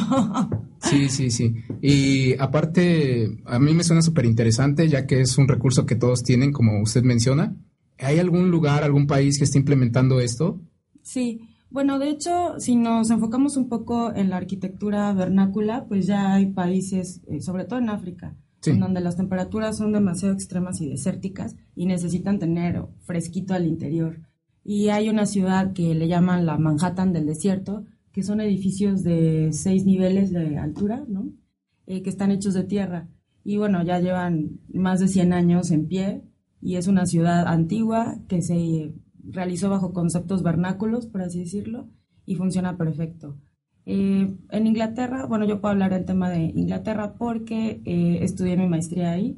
sí, 0.79 1.09
sí, 1.09 1.31
sí. 1.31 1.55
Y 1.81 2.37
aparte, 2.39 3.41
a 3.45 3.59
mí 3.59 3.73
me 3.73 3.83
suena 3.83 4.01
súper 4.01 4.25
interesante, 4.25 4.87
ya 4.87 5.05
que 5.05 5.21
es 5.21 5.37
un 5.37 5.47
recurso 5.47 5.85
que 5.85 5.95
todos 5.95 6.23
tienen, 6.23 6.51
como 6.51 6.81
usted 6.81 7.03
menciona. 7.03 7.55
¿Hay 7.99 8.19
algún 8.19 8.51
lugar, 8.51 8.83
algún 8.83 9.07
país 9.07 9.37
que 9.37 9.45
esté 9.45 9.57
implementando 9.57 10.19
esto? 10.19 10.59
Sí. 11.01 11.41
Bueno, 11.69 11.99
de 11.99 12.09
hecho, 12.09 12.59
si 12.59 12.75
nos 12.75 13.09
enfocamos 13.09 13.57
un 13.57 13.67
poco 13.67 14.13
en 14.15 14.29
la 14.29 14.37
arquitectura 14.37 15.11
vernácula, 15.13 15.85
pues 15.85 16.07
ya 16.07 16.33
hay 16.33 16.47
países, 16.47 17.21
eh, 17.27 17.41
sobre 17.41 17.65
todo 17.65 17.79
en 17.79 17.89
África, 17.89 18.35
en 18.65 18.79
donde 18.79 19.01
las 19.01 19.17
temperaturas 19.17 19.77
son 19.77 19.91
demasiado 19.91 20.33
extremas 20.33 20.79
y 20.79 20.89
desérticas 20.89 21.55
y 21.75 21.85
necesitan 21.85 22.39
tener 22.39 22.85
fresquito 23.03 23.53
al 23.53 23.65
interior. 23.65 24.26
Y 24.69 24.89
hay 24.89 25.07
una 25.07 25.25
ciudad 25.25 25.71
que 25.71 25.95
le 25.95 26.09
llaman 26.09 26.45
la 26.45 26.57
Manhattan 26.57 27.13
del 27.13 27.25
desierto, 27.25 27.85
que 28.11 28.21
son 28.21 28.41
edificios 28.41 29.01
de 29.01 29.53
seis 29.53 29.85
niveles 29.85 30.33
de 30.33 30.57
altura, 30.57 31.05
¿no? 31.07 31.31
Eh, 31.85 32.01
que 32.01 32.09
están 32.09 32.31
hechos 32.31 32.53
de 32.53 32.65
tierra. 32.65 33.07
Y 33.45 33.55
bueno, 33.55 33.81
ya 33.85 34.01
llevan 34.01 34.59
más 34.73 34.99
de 34.99 35.07
100 35.07 35.31
años 35.31 35.71
en 35.71 35.87
pie 35.87 36.21
y 36.59 36.75
es 36.75 36.87
una 36.87 37.05
ciudad 37.05 37.47
antigua 37.47 38.17
que 38.27 38.41
se 38.41 38.91
realizó 39.23 39.69
bajo 39.69 39.93
conceptos 39.93 40.43
vernáculos, 40.43 41.07
por 41.07 41.21
así 41.21 41.39
decirlo, 41.39 41.87
y 42.25 42.35
funciona 42.35 42.75
perfecto. 42.75 43.37
Eh, 43.85 44.35
en 44.51 44.67
Inglaterra, 44.67 45.27
bueno, 45.27 45.45
yo 45.45 45.61
puedo 45.61 45.71
hablar 45.71 45.93
del 45.93 46.03
tema 46.03 46.29
de 46.29 46.41
Inglaterra 46.43 47.13
porque 47.13 47.81
eh, 47.85 48.19
estudié 48.21 48.57
mi 48.57 48.67
maestría 48.67 49.11
ahí 49.11 49.37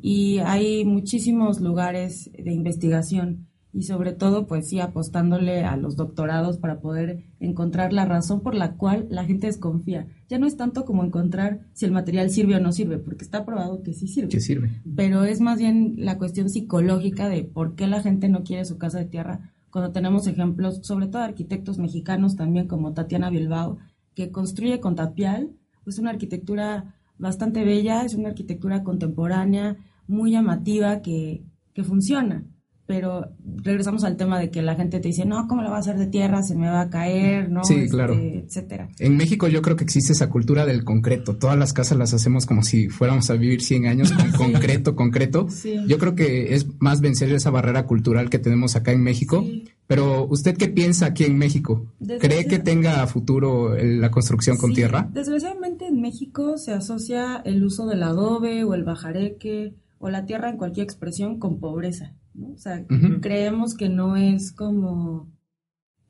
y 0.00 0.38
hay 0.38 0.86
muchísimos 0.86 1.60
lugares 1.60 2.30
de 2.32 2.54
investigación 2.54 3.49
y 3.72 3.84
sobre 3.84 4.12
todo 4.12 4.46
pues 4.46 4.68
sí 4.68 4.80
apostándole 4.80 5.64
a 5.64 5.76
los 5.76 5.96
doctorados 5.96 6.58
para 6.58 6.80
poder 6.80 7.24
encontrar 7.38 7.92
la 7.92 8.04
razón 8.04 8.40
por 8.40 8.54
la 8.54 8.74
cual 8.76 9.06
la 9.10 9.24
gente 9.24 9.46
desconfía. 9.46 10.08
Ya 10.28 10.38
no 10.38 10.46
es 10.46 10.56
tanto 10.56 10.84
como 10.84 11.04
encontrar 11.04 11.60
si 11.72 11.84
el 11.84 11.92
material 11.92 12.30
sirve 12.30 12.56
o 12.56 12.60
no 12.60 12.72
sirve, 12.72 12.98
porque 12.98 13.24
está 13.24 13.44
probado 13.44 13.82
que 13.82 13.94
sí 13.94 14.08
sirve. 14.08 14.28
Que 14.28 14.40
sirve. 14.40 14.82
Pero 14.96 15.24
es 15.24 15.40
más 15.40 15.58
bien 15.58 15.94
la 15.98 16.18
cuestión 16.18 16.50
psicológica 16.50 17.28
de 17.28 17.44
por 17.44 17.74
qué 17.74 17.86
la 17.86 18.02
gente 18.02 18.28
no 18.28 18.42
quiere 18.42 18.64
su 18.64 18.78
casa 18.78 18.98
de 18.98 19.06
tierra 19.06 19.52
cuando 19.70 19.92
tenemos 19.92 20.26
ejemplos, 20.26 20.80
sobre 20.82 21.06
todo 21.06 21.22
arquitectos 21.22 21.78
mexicanos 21.78 22.34
también 22.34 22.66
como 22.66 22.92
Tatiana 22.92 23.30
Bilbao, 23.30 23.78
que 24.14 24.32
construye 24.32 24.80
con 24.80 24.96
tapial, 24.96 25.52
pues 25.84 26.00
una 26.00 26.10
arquitectura 26.10 26.96
bastante 27.18 27.64
bella, 27.64 28.04
es 28.04 28.14
una 28.14 28.30
arquitectura 28.30 28.82
contemporánea, 28.82 29.76
muy 30.08 30.32
llamativa 30.32 31.02
que, 31.02 31.44
que 31.72 31.84
funciona 31.84 32.44
pero 32.90 33.28
regresamos 33.62 34.02
al 34.02 34.16
tema 34.16 34.40
de 34.40 34.50
que 34.50 34.62
la 34.62 34.74
gente 34.74 34.98
te 34.98 35.06
dice, 35.06 35.24
no, 35.24 35.46
¿cómo 35.46 35.62
lo 35.62 35.70
va 35.70 35.76
a 35.76 35.78
hacer 35.78 35.96
de 35.96 36.08
tierra? 36.08 36.42
Se 36.42 36.56
me 36.56 36.68
va 36.68 36.80
a 36.80 36.90
caer, 36.90 37.48
¿no? 37.48 37.62
Sí, 37.62 37.88
claro. 37.88 38.14
Este, 38.14 38.38
etcétera. 38.40 38.88
En 38.98 39.16
México 39.16 39.46
yo 39.46 39.62
creo 39.62 39.76
que 39.76 39.84
existe 39.84 40.12
esa 40.12 40.28
cultura 40.28 40.66
del 40.66 40.82
concreto. 40.82 41.36
Todas 41.36 41.56
las 41.56 41.72
casas 41.72 41.96
las 41.98 42.14
hacemos 42.14 42.46
como 42.46 42.64
si 42.64 42.88
fuéramos 42.88 43.30
a 43.30 43.34
vivir 43.34 43.62
100 43.62 43.86
años 43.86 44.10
con 44.10 44.32
concreto, 44.52 44.96
concreto. 44.96 45.46
Yo 45.86 45.98
creo 45.98 46.16
que 46.16 46.52
es 46.52 46.66
más 46.80 47.00
vencer 47.00 47.30
esa 47.30 47.50
barrera 47.50 47.86
cultural 47.86 48.28
que 48.28 48.40
tenemos 48.40 48.74
acá 48.74 48.90
en 48.90 49.04
México, 49.04 49.46
Pero 49.86 50.26
usted 50.26 50.56
qué 50.56 50.66
piensa 50.66 51.06
aquí 51.06 51.22
en 51.22 51.38
México? 51.38 51.86
¿Cree 52.18 52.46
que 52.46 52.58
tenga 52.58 53.06
futuro 53.06 53.76
la 53.76 54.10
construcción 54.10 54.56
con 54.56 54.72
tierra? 54.72 55.08
Desgraciadamente 55.12 55.86
en 55.86 56.00
México 56.00 56.58
se 56.58 56.72
asocia 56.72 57.40
el 57.44 57.62
uso 57.62 57.86
del 57.86 58.02
adobe 58.02 58.64
o 58.64 58.74
el 58.74 58.82
bajareque 58.82 59.74
o 60.00 60.10
la 60.10 60.26
tierra 60.26 60.48
en 60.48 60.56
cualquier 60.56 60.82
expresión 60.82 61.38
con 61.38 61.60
pobreza. 61.60 62.14
¿No? 62.40 62.54
O 62.54 62.58
sea, 62.58 62.84
creemos 63.20 63.74
que 63.74 63.88
no 63.88 64.16
es 64.16 64.52
como 64.52 65.30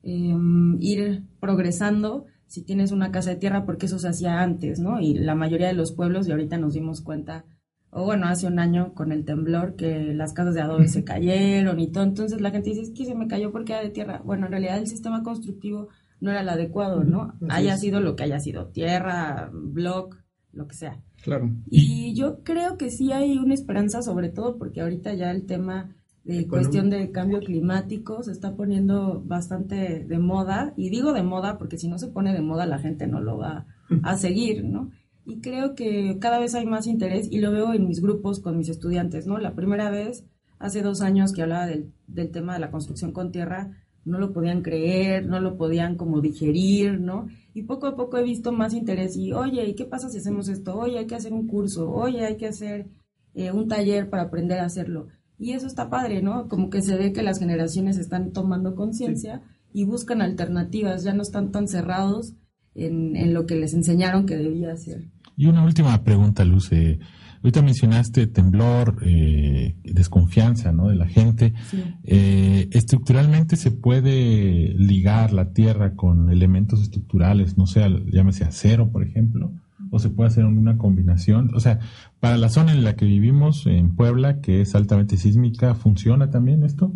em, 0.01 0.77
ir 0.81 1.23
progresando 1.39 2.25
si 2.47 2.63
tienes 2.63 2.91
una 2.91 3.11
casa 3.11 3.29
de 3.29 3.37
tierra 3.37 3.65
porque 3.65 3.85
eso 3.85 3.99
se 3.99 4.09
hacía 4.09 4.41
antes, 4.41 4.79
¿no? 4.79 4.99
Y 4.99 5.13
la 5.13 5.35
mayoría 5.35 5.67
de 5.67 5.73
los 5.73 5.93
pueblos, 5.93 6.27
y 6.27 6.31
ahorita 6.31 6.57
nos 6.57 6.73
dimos 6.73 7.01
cuenta, 7.01 7.45
o 7.91 8.03
bueno, 8.03 8.27
hace 8.27 8.47
un 8.47 8.59
año 8.59 8.93
con 8.93 9.11
el 9.11 9.23
temblor, 9.23 9.75
que 9.75 10.13
las 10.13 10.33
casas 10.33 10.55
de 10.55 10.61
adobe 10.61 10.87
se 10.87 11.03
cayeron 11.03 11.79
y 11.79 11.91
todo. 11.91 12.03
Entonces 12.03 12.41
la 12.41 12.51
gente 12.51 12.71
dice, 12.71 12.81
es 12.81 12.91
que 12.91 13.05
se 13.05 13.15
me 13.15 13.27
cayó 13.27 13.51
porque 13.51 13.73
era 13.73 13.81
de 13.81 13.89
tierra. 13.89 14.21
Bueno, 14.25 14.45
en 14.45 14.51
realidad 14.51 14.79
el 14.79 14.87
sistema 14.87 15.23
constructivo 15.23 15.89
no 16.19 16.31
era 16.31 16.41
el 16.41 16.49
adecuado, 16.49 17.03
¿no? 17.03 17.33
Haya 17.49 17.77
sido 17.77 17.99
lo 17.99 18.15
que 18.15 18.23
haya 18.23 18.39
sido, 18.39 18.67
tierra, 18.67 19.49
block, 19.53 20.17
lo 20.53 20.67
que 20.67 20.75
sea. 20.75 21.01
Claro. 21.23 21.51
Y 21.67 22.13
yo 22.15 22.43
creo 22.43 22.77
que 22.77 22.89
sí 22.89 23.11
hay 23.11 23.37
una 23.37 23.53
esperanza, 23.53 24.01
sobre 24.01 24.29
todo 24.29 24.57
porque 24.57 24.81
ahorita 24.81 25.13
ya 25.13 25.31
el 25.31 25.45
tema 25.45 25.95
de 26.23 26.47
cuestión 26.47 26.89
de 26.89 27.11
cambio 27.11 27.39
climático 27.39 28.21
se 28.21 28.31
está 28.31 28.55
poniendo 28.55 29.21
bastante 29.25 30.05
de 30.05 30.19
moda. 30.19 30.73
Y 30.77 30.89
digo 30.89 31.13
de 31.13 31.23
moda 31.23 31.57
porque 31.57 31.77
si 31.77 31.87
no 31.87 31.97
se 31.97 32.07
pone 32.07 32.33
de 32.33 32.41
moda 32.41 32.65
la 32.65 32.79
gente 32.79 33.07
no 33.07 33.19
lo 33.19 33.37
va 33.37 33.65
a 34.03 34.17
seguir, 34.17 34.63
¿no? 34.63 34.91
Y 35.25 35.41
creo 35.41 35.75
que 35.75 36.17
cada 36.19 36.39
vez 36.39 36.55
hay 36.55 36.65
más 36.65 36.87
interés 36.87 37.27
y 37.31 37.39
lo 37.39 37.51
veo 37.51 37.73
en 37.73 37.87
mis 37.87 38.01
grupos 38.01 38.39
con 38.39 38.57
mis 38.57 38.69
estudiantes, 38.69 39.27
¿no? 39.27 39.37
La 39.37 39.53
primera 39.53 39.89
vez, 39.89 40.25
hace 40.59 40.81
dos 40.81 41.01
años 41.01 41.33
que 41.33 41.43
hablaba 41.43 41.67
del, 41.67 41.91
del 42.07 42.31
tema 42.31 42.53
de 42.53 42.59
la 42.59 42.71
construcción 42.71 43.11
con 43.11 43.31
tierra, 43.31 43.71
no 44.03 44.17
lo 44.17 44.33
podían 44.33 44.61
creer, 44.63 45.27
no 45.27 45.39
lo 45.39 45.57
podían 45.57 45.95
como 45.95 46.21
digerir, 46.21 46.99
¿no? 46.99 47.27
Y 47.53 47.63
poco 47.63 47.87
a 47.87 47.95
poco 47.95 48.17
he 48.17 48.23
visto 48.23 48.51
más 48.51 48.73
interés 48.73 49.15
y, 49.15 49.33
oye, 49.33 49.65
¿y 49.65 49.75
qué 49.75 49.85
pasa 49.85 50.09
si 50.09 50.17
hacemos 50.17 50.47
esto? 50.47 50.75
Oye, 50.75 50.97
hay 50.97 51.05
que 51.05 51.15
hacer 51.15 51.33
un 51.33 51.47
curso, 51.47 51.91
oye, 51.91 52.25
hay 52.25 52.37
que 52.37 52.47
hacer 52.47 52.87
eh, 53.33 53.51
un 53.51 53.67
taller 53.67 54.09
para 54.09 54.23
aprender 54.23 54.59
a 54.59 54.65
hacerlo. 54.65 55.07
Y 55.41 55.53
eso 55.53 55.65
está 55.65 55.89
padre, 55.89 56.21
¿no? 56.21 56.47
Como 56.47 56.69
que 56.69 56.83
se 56.83 56.95
ve 56.95 57.13
que 57.13 57.23
las 57.23 57.39
generaciones 57.39 57.97
están 57.97 58.31
tomando 58.31 58.75
conciencia 58.75 59.41
y 59.73 59.85
buscan 59.85 60.21
alternativas, 60.21 61.03
ya 61.03 61.15
no 61.15 61.23
están 61.23 61.51
tan 61.51 61.67
cerrados 61.67 62.35
en, 62.75 63.15
en 63.15 63.33
lo 63.33 63.47
que 63.47 63.55
les 63.55 63.73
enseñaron 63.73 64.27
que 64.27 64.37
debía 64.37 64.71
hacer. 64.71 65.07
Y 65.35 65.47
una 65.47 65.63
última 65.63 66.03
pregunta, 66.03 66.45
Luz. 66.45 66.71
eh, 66.71 66.99
ahorita 67.37 67.63
mencionaste 67.63 68.27
temblor, 68.27 68.99
eh, 69.03 69.77
desconfianza 69.83 70.71
¿no? 70.73 70.89
de 70.89 70.95
la 70.95 71.07
gente. 71.07 71.55
Sí. 71.71 71.83
Eh, 72.03 72.69
estructuralmente 72.71 73.55
se 73.55 73.71
puede 73.71 74.75
ligar 74.77 75.33
la 75.33 75.53
tierra 75.53 75.95
con 75.95 76.29
elementos 76.29 76.83
estructurales, 76.83 77.57
no 77.57 77.65
sé, 77.65 77.83
llámese 78.11 78.43
acero, 78.43 78.91
por 78.91 79.03
ejemplo, 79.03 79.53
o 79.91 79.99
se 79.99 80.09
puede 80.09 80.29
hacer 80.29 80.45
una 80.45 80.77
combinación. 80.77 81.53
O 81.53 81.59
sea, 81.59 81.79
para 82.19 82.37
la 82.37 82.49
zona 82.49 82.71
en 82.71 82.83
la 82.83 82.95
que 82.95 83.05
vivimos, 83.05 83.67
en 83.67 83.95
Puebla, 83.95 84.41
que 84.41 84.61
es 84.61 84.73
altamente 84.73 85.17
sísmica, 85.17 85.75
¿funciona 85.75 86.31
también 86.31 86.63
esto? 86.63 86.91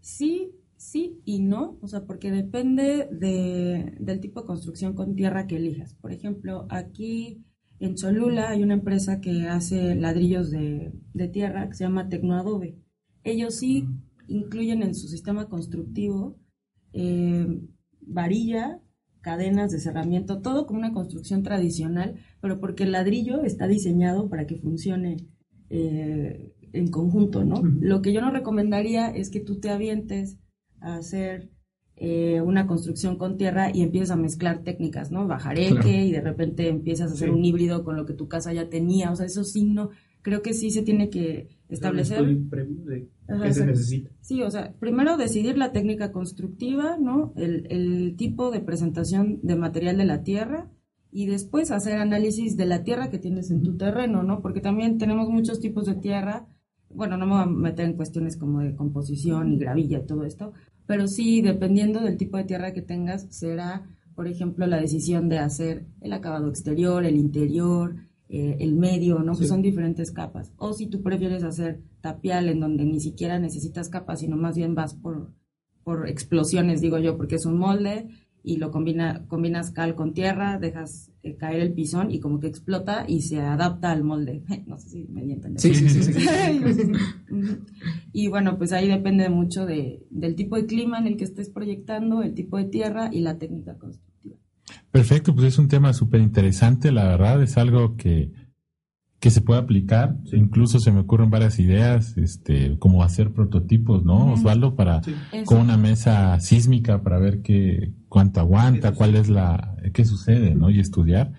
Sí, 0.00 0.52
sí 0.76 1.20
y 1.24 1.40
no, 1.40 1.76
o 1.82 1.88
sea, 1.88 2.06
porque 2.06 2.30
depende 2.30 3.08
de, 3.10 3.96
del 4.00 4.20
tipo 4.20 4.40
de 4.40 4.46
construcción 4.46 4.94
con 4.94 5.16
tierra 5.16 5.46
que 5.46 5.56
elijas. 5.56 5.94
Por 5.94 6.12
ejemplo, 6.12 6.66
aquí 6.70 7.44
en 7.80 7.96
Cholula 7.96 8.50
hay 8.50 8.62
una 8.62 8.74
empresa 8.74 9.20
que 9.20 9.48
hace 9.48 9.94
ladrillos 9.94 10.50
de, 10.50 10.92
de 11.12 11.28
tierra 11.28 11.68
que 11.68 11.74
se 11.74 11.84
llama 11.84 12.08
Tecnoadobe. 12.08 12.78
Ellos 13.24 13.56
sí 13.56 13.86
incluyen 14.28 14.82
en 14.82 14.94
su 14.94 15.08
sistema 15.08 15.48
constructivo 15.48 16.38
eh, 16.92 17.60
varilla, 18.00 18.80
cadenas 19.20 19.70
de 19.72 19.78
cerramiento, 19.80 20.40
todo 20.40 20.66
como 20.66 20.78
una 20.78 20.92
construcción 20.92 21.42
tradicional, 21.42 22.16
pero 22.40 22.58
porque 22.60 22.84
el 22.84 22.92
ladrillo 22.92 23.42
está 23.42 23.66
diseñado 23.66 24.28
para 24.28 24.46
que 24.46 24.56
funcione 24.56 25.16
eh, 25.68 26.52
en 26.72 26.88
conjunto, 26.90 27.44
¿no? 27.44 27.62
Lo 27.80 28.00
que 28.02 28.12
yo 28.12 28.20
no 28.20 28.30
recomendaría 28.30 29.08
es 29.08 29.30
que 29.30 29.40
tú 29.40 29.60
te 29.60 29.70
avientes 29.70 30.38
a 30.80 30.96
hacer 30.96 31.50
eh, 31.96 32.40
una 32.40 32.66
construcción 32.66 33.16
con 33.16 33.36
tierra 33.36 33.70
y 33.74 33.82
empieces 33.82 34.10
a 34.10 34.16
mezclar 34.16 34.62
técnicas, 34.62 35.10
¿no? 35.10 35.26
Bajareque 35.26 35.74
Claro. 35.74 35.88
y 35.90 36.10
de 36.12 36.20
repente 36.22 36.68
empiezas 36.68 37.10
a 37.10 37.14
hacer 37.14 37.28
Sí. 37.28 37.34
un 37.34 37.44
híbrido 37.44 37.84
con 37.84 37.96
lo 37.96 38.06
que 38.06 38.14
tu 38.14 38.26
casa 38.26 38.52
ya 38.54 38.70
tenía, 38.70 39.10
o 39.10 39.16
sea, 39.16 39.26
eso 39.26 39.44
sí 39.44 39.64
no, 39.64 39.90
creo 40.22 40.42
que 40.42 40.54
sí 40.54 40.70
se 40.70 40.82
tiene 40.82 41.10
que 41.10 41.48
establecer. 41.68 42.24
De 42.24 43.08
Ajá, 43.28 43.44
qué 43.44 43.54
se 43.54 43.66
necesita. 43.66 44.10
Sí, 44.20 44.42
o 44.42 44.50
sea, 44.50 44.74
primero 44.78 45.16
decidir 45.16 45.56
la 45.56 45.72
técnica 45.72 46.12
constructiva, 46.12 46.96
¿no? 46.98 47.32
El, 47.36 47.66
el 47.70 48.16
tipo 48.16 48.50
de 48.50 48.60
presentación 48.60 49.40
de 49.42 49.56
material 49.56 49.96
de 49.96 50.04
la 50.04 50.22
tierra 50.22 50.70
y 51.12 51.26
después 51.26 51.70
hacer 51.70 51.98
análisis 51.98 52.56
de 52.56 52.66
la 52.66 52.82
tierra 52.82 53.10
que 53.10 53.18
tienes 53.18 53.50
en 53.50 53.62
tu 53.62 53.76
terreno, 53.76 54.22
¿no? 54.22 54.40
Porque 54.40 54.60
también 54.60 54.98
tenemos 54.98 55.28
muchos 55.28 55.60
tipos 55.60 55.86
de 55.86 55.94
tierra. 55.94 56.46
Bueno, 56.92 57.16
no 57.16 57.26
me 57.26 57.32
voy 57.34 57.42
a 57.42 57.46
meter 57.46 57.86
en 57.86 57.96
cuestiones 57.96 58.36
como 58.36 58.60
de 58.60 58.74
composición 58.74 59.52
y 59.52 59.58
gravilla 59.58 59.98
y 59.98 60.06
todo 60.06 60.24
esto, 60.24 60.52
pero 60.86 61.06
sí, 61.06 61.40
dependiendo 61.40 62.00
del 62.00 62.16
tipo 62.16 62.36
de 62.36 62.42
tierra 62.42 62.72
que 62.72 62.82
tengas, 62.82 63.26
será, 63.30 63.86
por 64.16 64.26
ejemplo, 64.26 64.66
la 64.66 64.80
decisión 64.80 65.28
de 65.28 65.38
hacer 65.38 65.86
el 66.00 66.12
acabado 66.12 66.48
exterior, 66.48 67.04
el 67.04 67.16
interior, 67.16 67.94
eh, 68.32 68.58
el 68.60 68.76
medio, 68.76 69.18
¿no? 69.18 69.32
Pues 69.32 69.48
son 69.48 69.60
diferentes 69.60 70.12
capas. 70.12 70.52
O 70.56 70.72
si 70.72 70.86
tú 70.86 71.02
prefieres 71.02 71.42
hacer 71.42 71.80
tapial 72.00 72.48
en 72.48 72.60
donde 72.60 72.84
ni 72.84 73.00
siquiera 73.00 73.40
necesitas 73.40 73.88
capas, 73.88 74.20
sino 74.20 74.36
más 74.36 74.56
bien 74.56 74.76
vas 74.76 74.94
por, 74.94 75.32
por 75.82 76.08
explosiones, 76.08 76.80
digo 76.80 76.98
yo, 76.98 77.16
porque 77.16 77.34
es 77.34 77.44
un 77.44 77.58
molde 77.58 78.06
y 78.44 78.58
lo 78.58 78.70
combina, 78.70 79.26
combinas 79.26 79.72
cal 79.72 79.96
con 79.96 80.14
tierra, 80.14 80.60
dejas 80.60 81.10
eh, 81.24 81.34
caer 81.34 81.58
el 81.58 81.72
pisón 81.72 82.12
y 82.12 82.20
como 82.20 82.38
que 82.38 82.46
explota 82.46 83.04
y 83.08 83.22
se 83.22 83.40
adapta 83.40 83.90
al 83.90 84.04
molde. 84.04 84.44
No 84.68 84.78
sé 84.78 84.90
si 84.90 85.08
me 85.08 85.22
di 85.22 85.32
a 85.32 85.34
entender. 85.34 85.60
Sí, 85.60 85.74
sí, 85.74 85.88
sí. 85.88 86.12
sí. 86.12 86.26
Y 88.12 88.28
bueno, 88.28 88.58
pues 88.58 88.72
ahí 88.72 88.86
depende 88.86 89.28
mucho 89.28 89.66
de, 89.66 90.06
del 90.08 90.36
tipo 90.36 90.54
de 90.54 90.66
clima 90.66 91.00
en 91.00 91.08
el 91.08 91.16
que 91.16 91.24
estés 91.24 91.50
proyectando, 91.50 92.22
el 92.22 92.34
tipo 92.34 92.58
de 92.58 92.66
tierra 92.66 93.10
y 93.12 93.22
la 93.22 93.38
técnica 93.38 93.76
constructiva. 93.76 94.09
Perfecto, 94.90 95.34
pues 95.34 95.46
es 95.46 95.58
un 95.58 95.68
tema 95.68 95.92
súper 95.92 96.20
interesante, 96.20 96.90
la 96.90 97.04
verdad, 97.04 97.42
es 97.42 97.56
algo 97.56 97.96
que, 97.96 98.32
que 99.20 99.30
se 99.30 99.40
puede 99.40 99.60
aplicar, 99.60 100.16
incluso 100.32 100.80
se 100.80 100.90
me 100.90 101.00
ocurren 101.00 101.30
varias 101.30 101.60
ideas, 101.60 102.16
este, 102.16 102.78
como 102.78 103.04
hacer 103.04 103.32
prototipos, 103.32 104.04
¿no. 104.04 104.32
Osvaldo? 104.32 104.74
Para, 104.74 105.02
Sí. 105.02 105.14
Con 105.44 105.60
una 105.60 105.76
mesa 105.76 106.40
sísmica 106.40 107.02
para 107.02 107.18
ver 107.18 107.42
qué, 107.42 107.92
cuánto 108.08 108.40
aguanta, 108.40 108.90
Qué 108.90 108.96
cuál 108.96 109.14
es 109.14 109.28
la, 109.28 109.76
qué 109.92 110.04
sucede, 110.04 110.54
¿no? 110.54 110.70
Y 110.70 110.80
estudiar. 110.80 111.32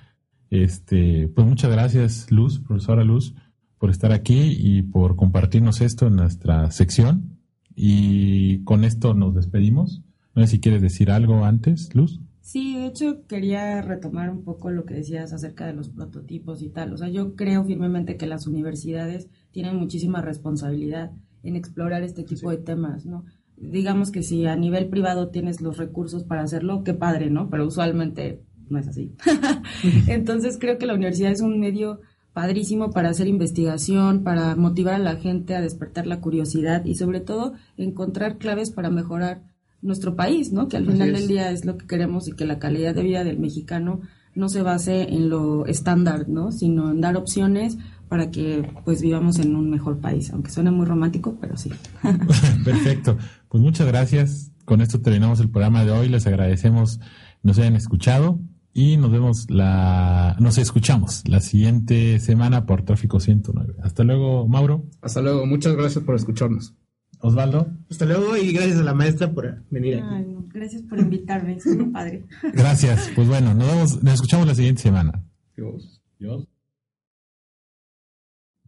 Este, 0.49 1.27
pues 1.29 1.47
muchas 1.47 1.71
gracias, 1.71 2.31
Luz, 2.31 2.59
profesora 2.59 3.03
Luz, 3.03 3.35
por 3.77 3.89
estar 3.89 4.11
aquí 4.11 4.55
y 4.57 4.83
por 4.83 5.15
compartirnos 5.15 5.81
esto 5.81 6.07
en 6.07 6.15
nuestra 6.17 6.69
sección. 6.71 7.39
Y 7.75 8.63
con 8.63 8.83
esto 8.83 9.13
nos 9.13 9.33
despedimos. 9.33 10.03
No 10.35 10.43
sé 10.43 10.47
si 10.49 10.59
quieres 10.59 10.81
decir 10.81 11.09
algo 11.09 11.45
antes, 11.45 11.95
Luz. 11.95 12.21
Sí, 12.51 12.75
de 12.75 12.87
hecho 12.87 13.25
quería 13.27 13.81
retomar 13.81 14.29
un 14.29 14.43
poco 14.43 14.71
lo 14.71 14.83
que 14.83 14.95
decías 14.95 15.31
acerca 15.31 15.65
de 15.65 15.71
los 15.71 15.87
prototipos 15.87 16.61
y 16.61 16.67
tal. 16.67 16.91
O 16.91 16.97
sea, 16.97 17.07
yo 17.07 17.37
creo 17.37 17.63
firmemente 17.63 18.17
que 18.17 18.27
las 18.27 18.45
universidades 18.45 19.29
tienen 19.51 19.77
muchísima 19.77 20.21
responsabilidad 20.21 21.13
en 21.43 21.55
explorar 21.55 22.03
este 22.03 22.23
tipo 22.23 22.51
de 22.51 22.57
temas, 22.57 23.05
¿no? 23.05 23.23
Digamos 23.55 24.11
que 24.11 24.21
si 24.21 24.47
a 24.47 24.57
nivel 24.57 24.89
privado 24.89 25.29
tienes 25.29 25.61
los 25.61 25.77
recursos 25.77 26.25
para 26.25 26.41
hacerlo, 26.41 26.83
qué 26.83 26.93
padre, 26.93 27.29
¿no? 27.29 27.49
Pero 27.49 27.65
usualmente 27.65 28.41
no 28.67 28.79
es 28.79 28.89
así. 28.89 29.15
Entonces 30.07 30.57
creo 30.59 30.77
que 30.77 30.87
la 30.87 30.95
universidad 30.95 31.31
es 31.31 31.39
un 31.39 31.57
medio 31.57 32.01
padrísimo 32.33 32.91
para 32.91 33.11
hacer 33.11 33.27
investigación, 33.27 34.25
para 34.25 34.57
motivar 34.57 34.95
a 34.95 34.99
la 34.99 35.15
gente 35.15 35.55
a 35.55 35.61
despertar 35.61 36.05
la 36.05 36.19
curiosidad 36.19 36.83
y 36.83 36.95
sobre 36.95 37.21
todo 37.21 37.53
encontrar 37.77 38.37
claves 38.39 38.71
para 38.71 38.89
mejorar 38.89 39.41
nuestro 39.81 40.15
país, 40.15 40.51
¿no? 40.51 40.67
Que 40.67 40.77
al 40.77 40.83
Así 40.83 40.93
final 40.93 41.09
es. 41.09 41.19
del 41.19 41.27
día 41.27 41.51
es 41.51 41.65
lo 41.65 41.77
que 41.77 41.87
queremos 41.87 42.27
y 42.27 42.33
que 42.33 42.45
la 42.45 42.59
calidad 42.59 42.95
de 42.95 43.03
vida 43.03 43.23
del 43.23 43.39
mexicano 43.39 44.01
no 44.33 44.47
se 44.49 44.61
base 44.61 45.13
en 45.13 45.29
lo 45.29 45.65
estándar, 45.65 46.29
¿no? 46.29 46.51
Sino 46.51 46.91
en 46.91 47.01
dar 47.01 47.17
opciones 47.17 47.77
para 48.07 48.29
que 48.31 48.69
pues 48.85 49.01
vivamos 49.01 49.39
en 49.39 49.55
un 49.55 49.69
mejor 49.69 49.99
país, 49.99 50.31
aunque 50.31 50.51
suene 50.51 50.71
muy 50.71 50.85
romántico, 50.85 51.37
pero 51.39 51.57
sí. 51.57 51.71
Perfecto. 52.65 53.17
Pues 53.49 53.63
muchas 53.63 53.87
gracias. 53.87 54.51
Con 54.65 54.81
esto 54.81 55.01
terminamos 55.01 55.39
el 55.39 55.49
programa 55.49 55.83
de 55.83 55.91
hoy. 55.91 56.09
Les 56.09 56.27
agradecemos 56.27 56.99
nos 57.43 57.57
hayan 57.57 57.75
escuchado 57.75 58.39
y 58.73 58.97
nos 58.97 59.11
vemos 59.11 59.49
la, 59.49 60.35
nos 60.39 60.57
escuchamos 60.57 61.27
la 61.27 61.39
siguiente 61.39 62.19
semana 62.19 62.65
por 62.65 62.83
Tráfico 62.83 63.19
109. 63.19 63.75
Hasta 63.83 64.03
luego, 64.03 64.47
Mauro. 64.47 64.85
Hasta 65.01 65.21
luego. 65.21 65.45
Muchas 65.45 65.75
gracias 65.75 66.03
por 66.03 66.15
escucharnos. 66.15 66.73
Osvaldo. 67.21 67.67
Hasta 67.89 68.05
luego 68.05 68.35
y 68.35 68.51
gracias 68.51 68.79
a 68.79 68.83
la 68.83 68.93
maestra 68.93 69.31
por 69.33 69.63
venir 69.69 69.95
aquí. 69.95 70.25
No, 70.25 70.45
gracias 70.47 70.81
por 70.83 70.99
invitarme, 70.99 71.55
es 71.55 71.65
muy 71.65 71.91
padre. 71.91 72.25
Gracias. 72.53 73.11
Pues 73.15 73.27
bueno, 73.27 73.53
nos 73.53 73.67
vemos, 73.67 74.03
nos 74.03 74.13
escuchamos 74.15 74.47
la 74.47 74.55
siguiente 74.55 74.81
semana. 74.81 75.23
Dios. 75.55 76.01
Dios. 76.19 76.47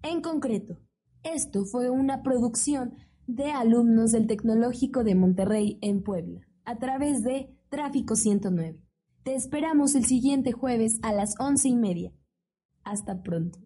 En 0.02 0.22
concreto, 0.22 0.78
esto 1.24 1.66
fue 1.66 1.90
una 1.90 2.24
producción 2.24 2.96
de 3.28 3.52
alumnos 3.52 4.12
del 4.12 4.28
Tecnológico 4.28 5.04
de 5.04 5.16
Monterrey 5.16 5.78
en 5.82 6.04
Puebla, 6.04 6.42
a 6.66 6.78
través 6.78 7.24
de 7.24 7.50
Tráfico 7.70 8.16
109. 8.16 8.80
Te 9.24 9.36
esperamos 9.36 9.96
el 9.96 10.06
siguiente 10.06 10.52
jueves 10.52 11.00
a 11.02 11.14
las 11.14 11.36
once 11.40 11.70
y 11.70 11.76
media. 11.76 12.12
Hasta 12.84 13.24
pronto. 13.24 13.60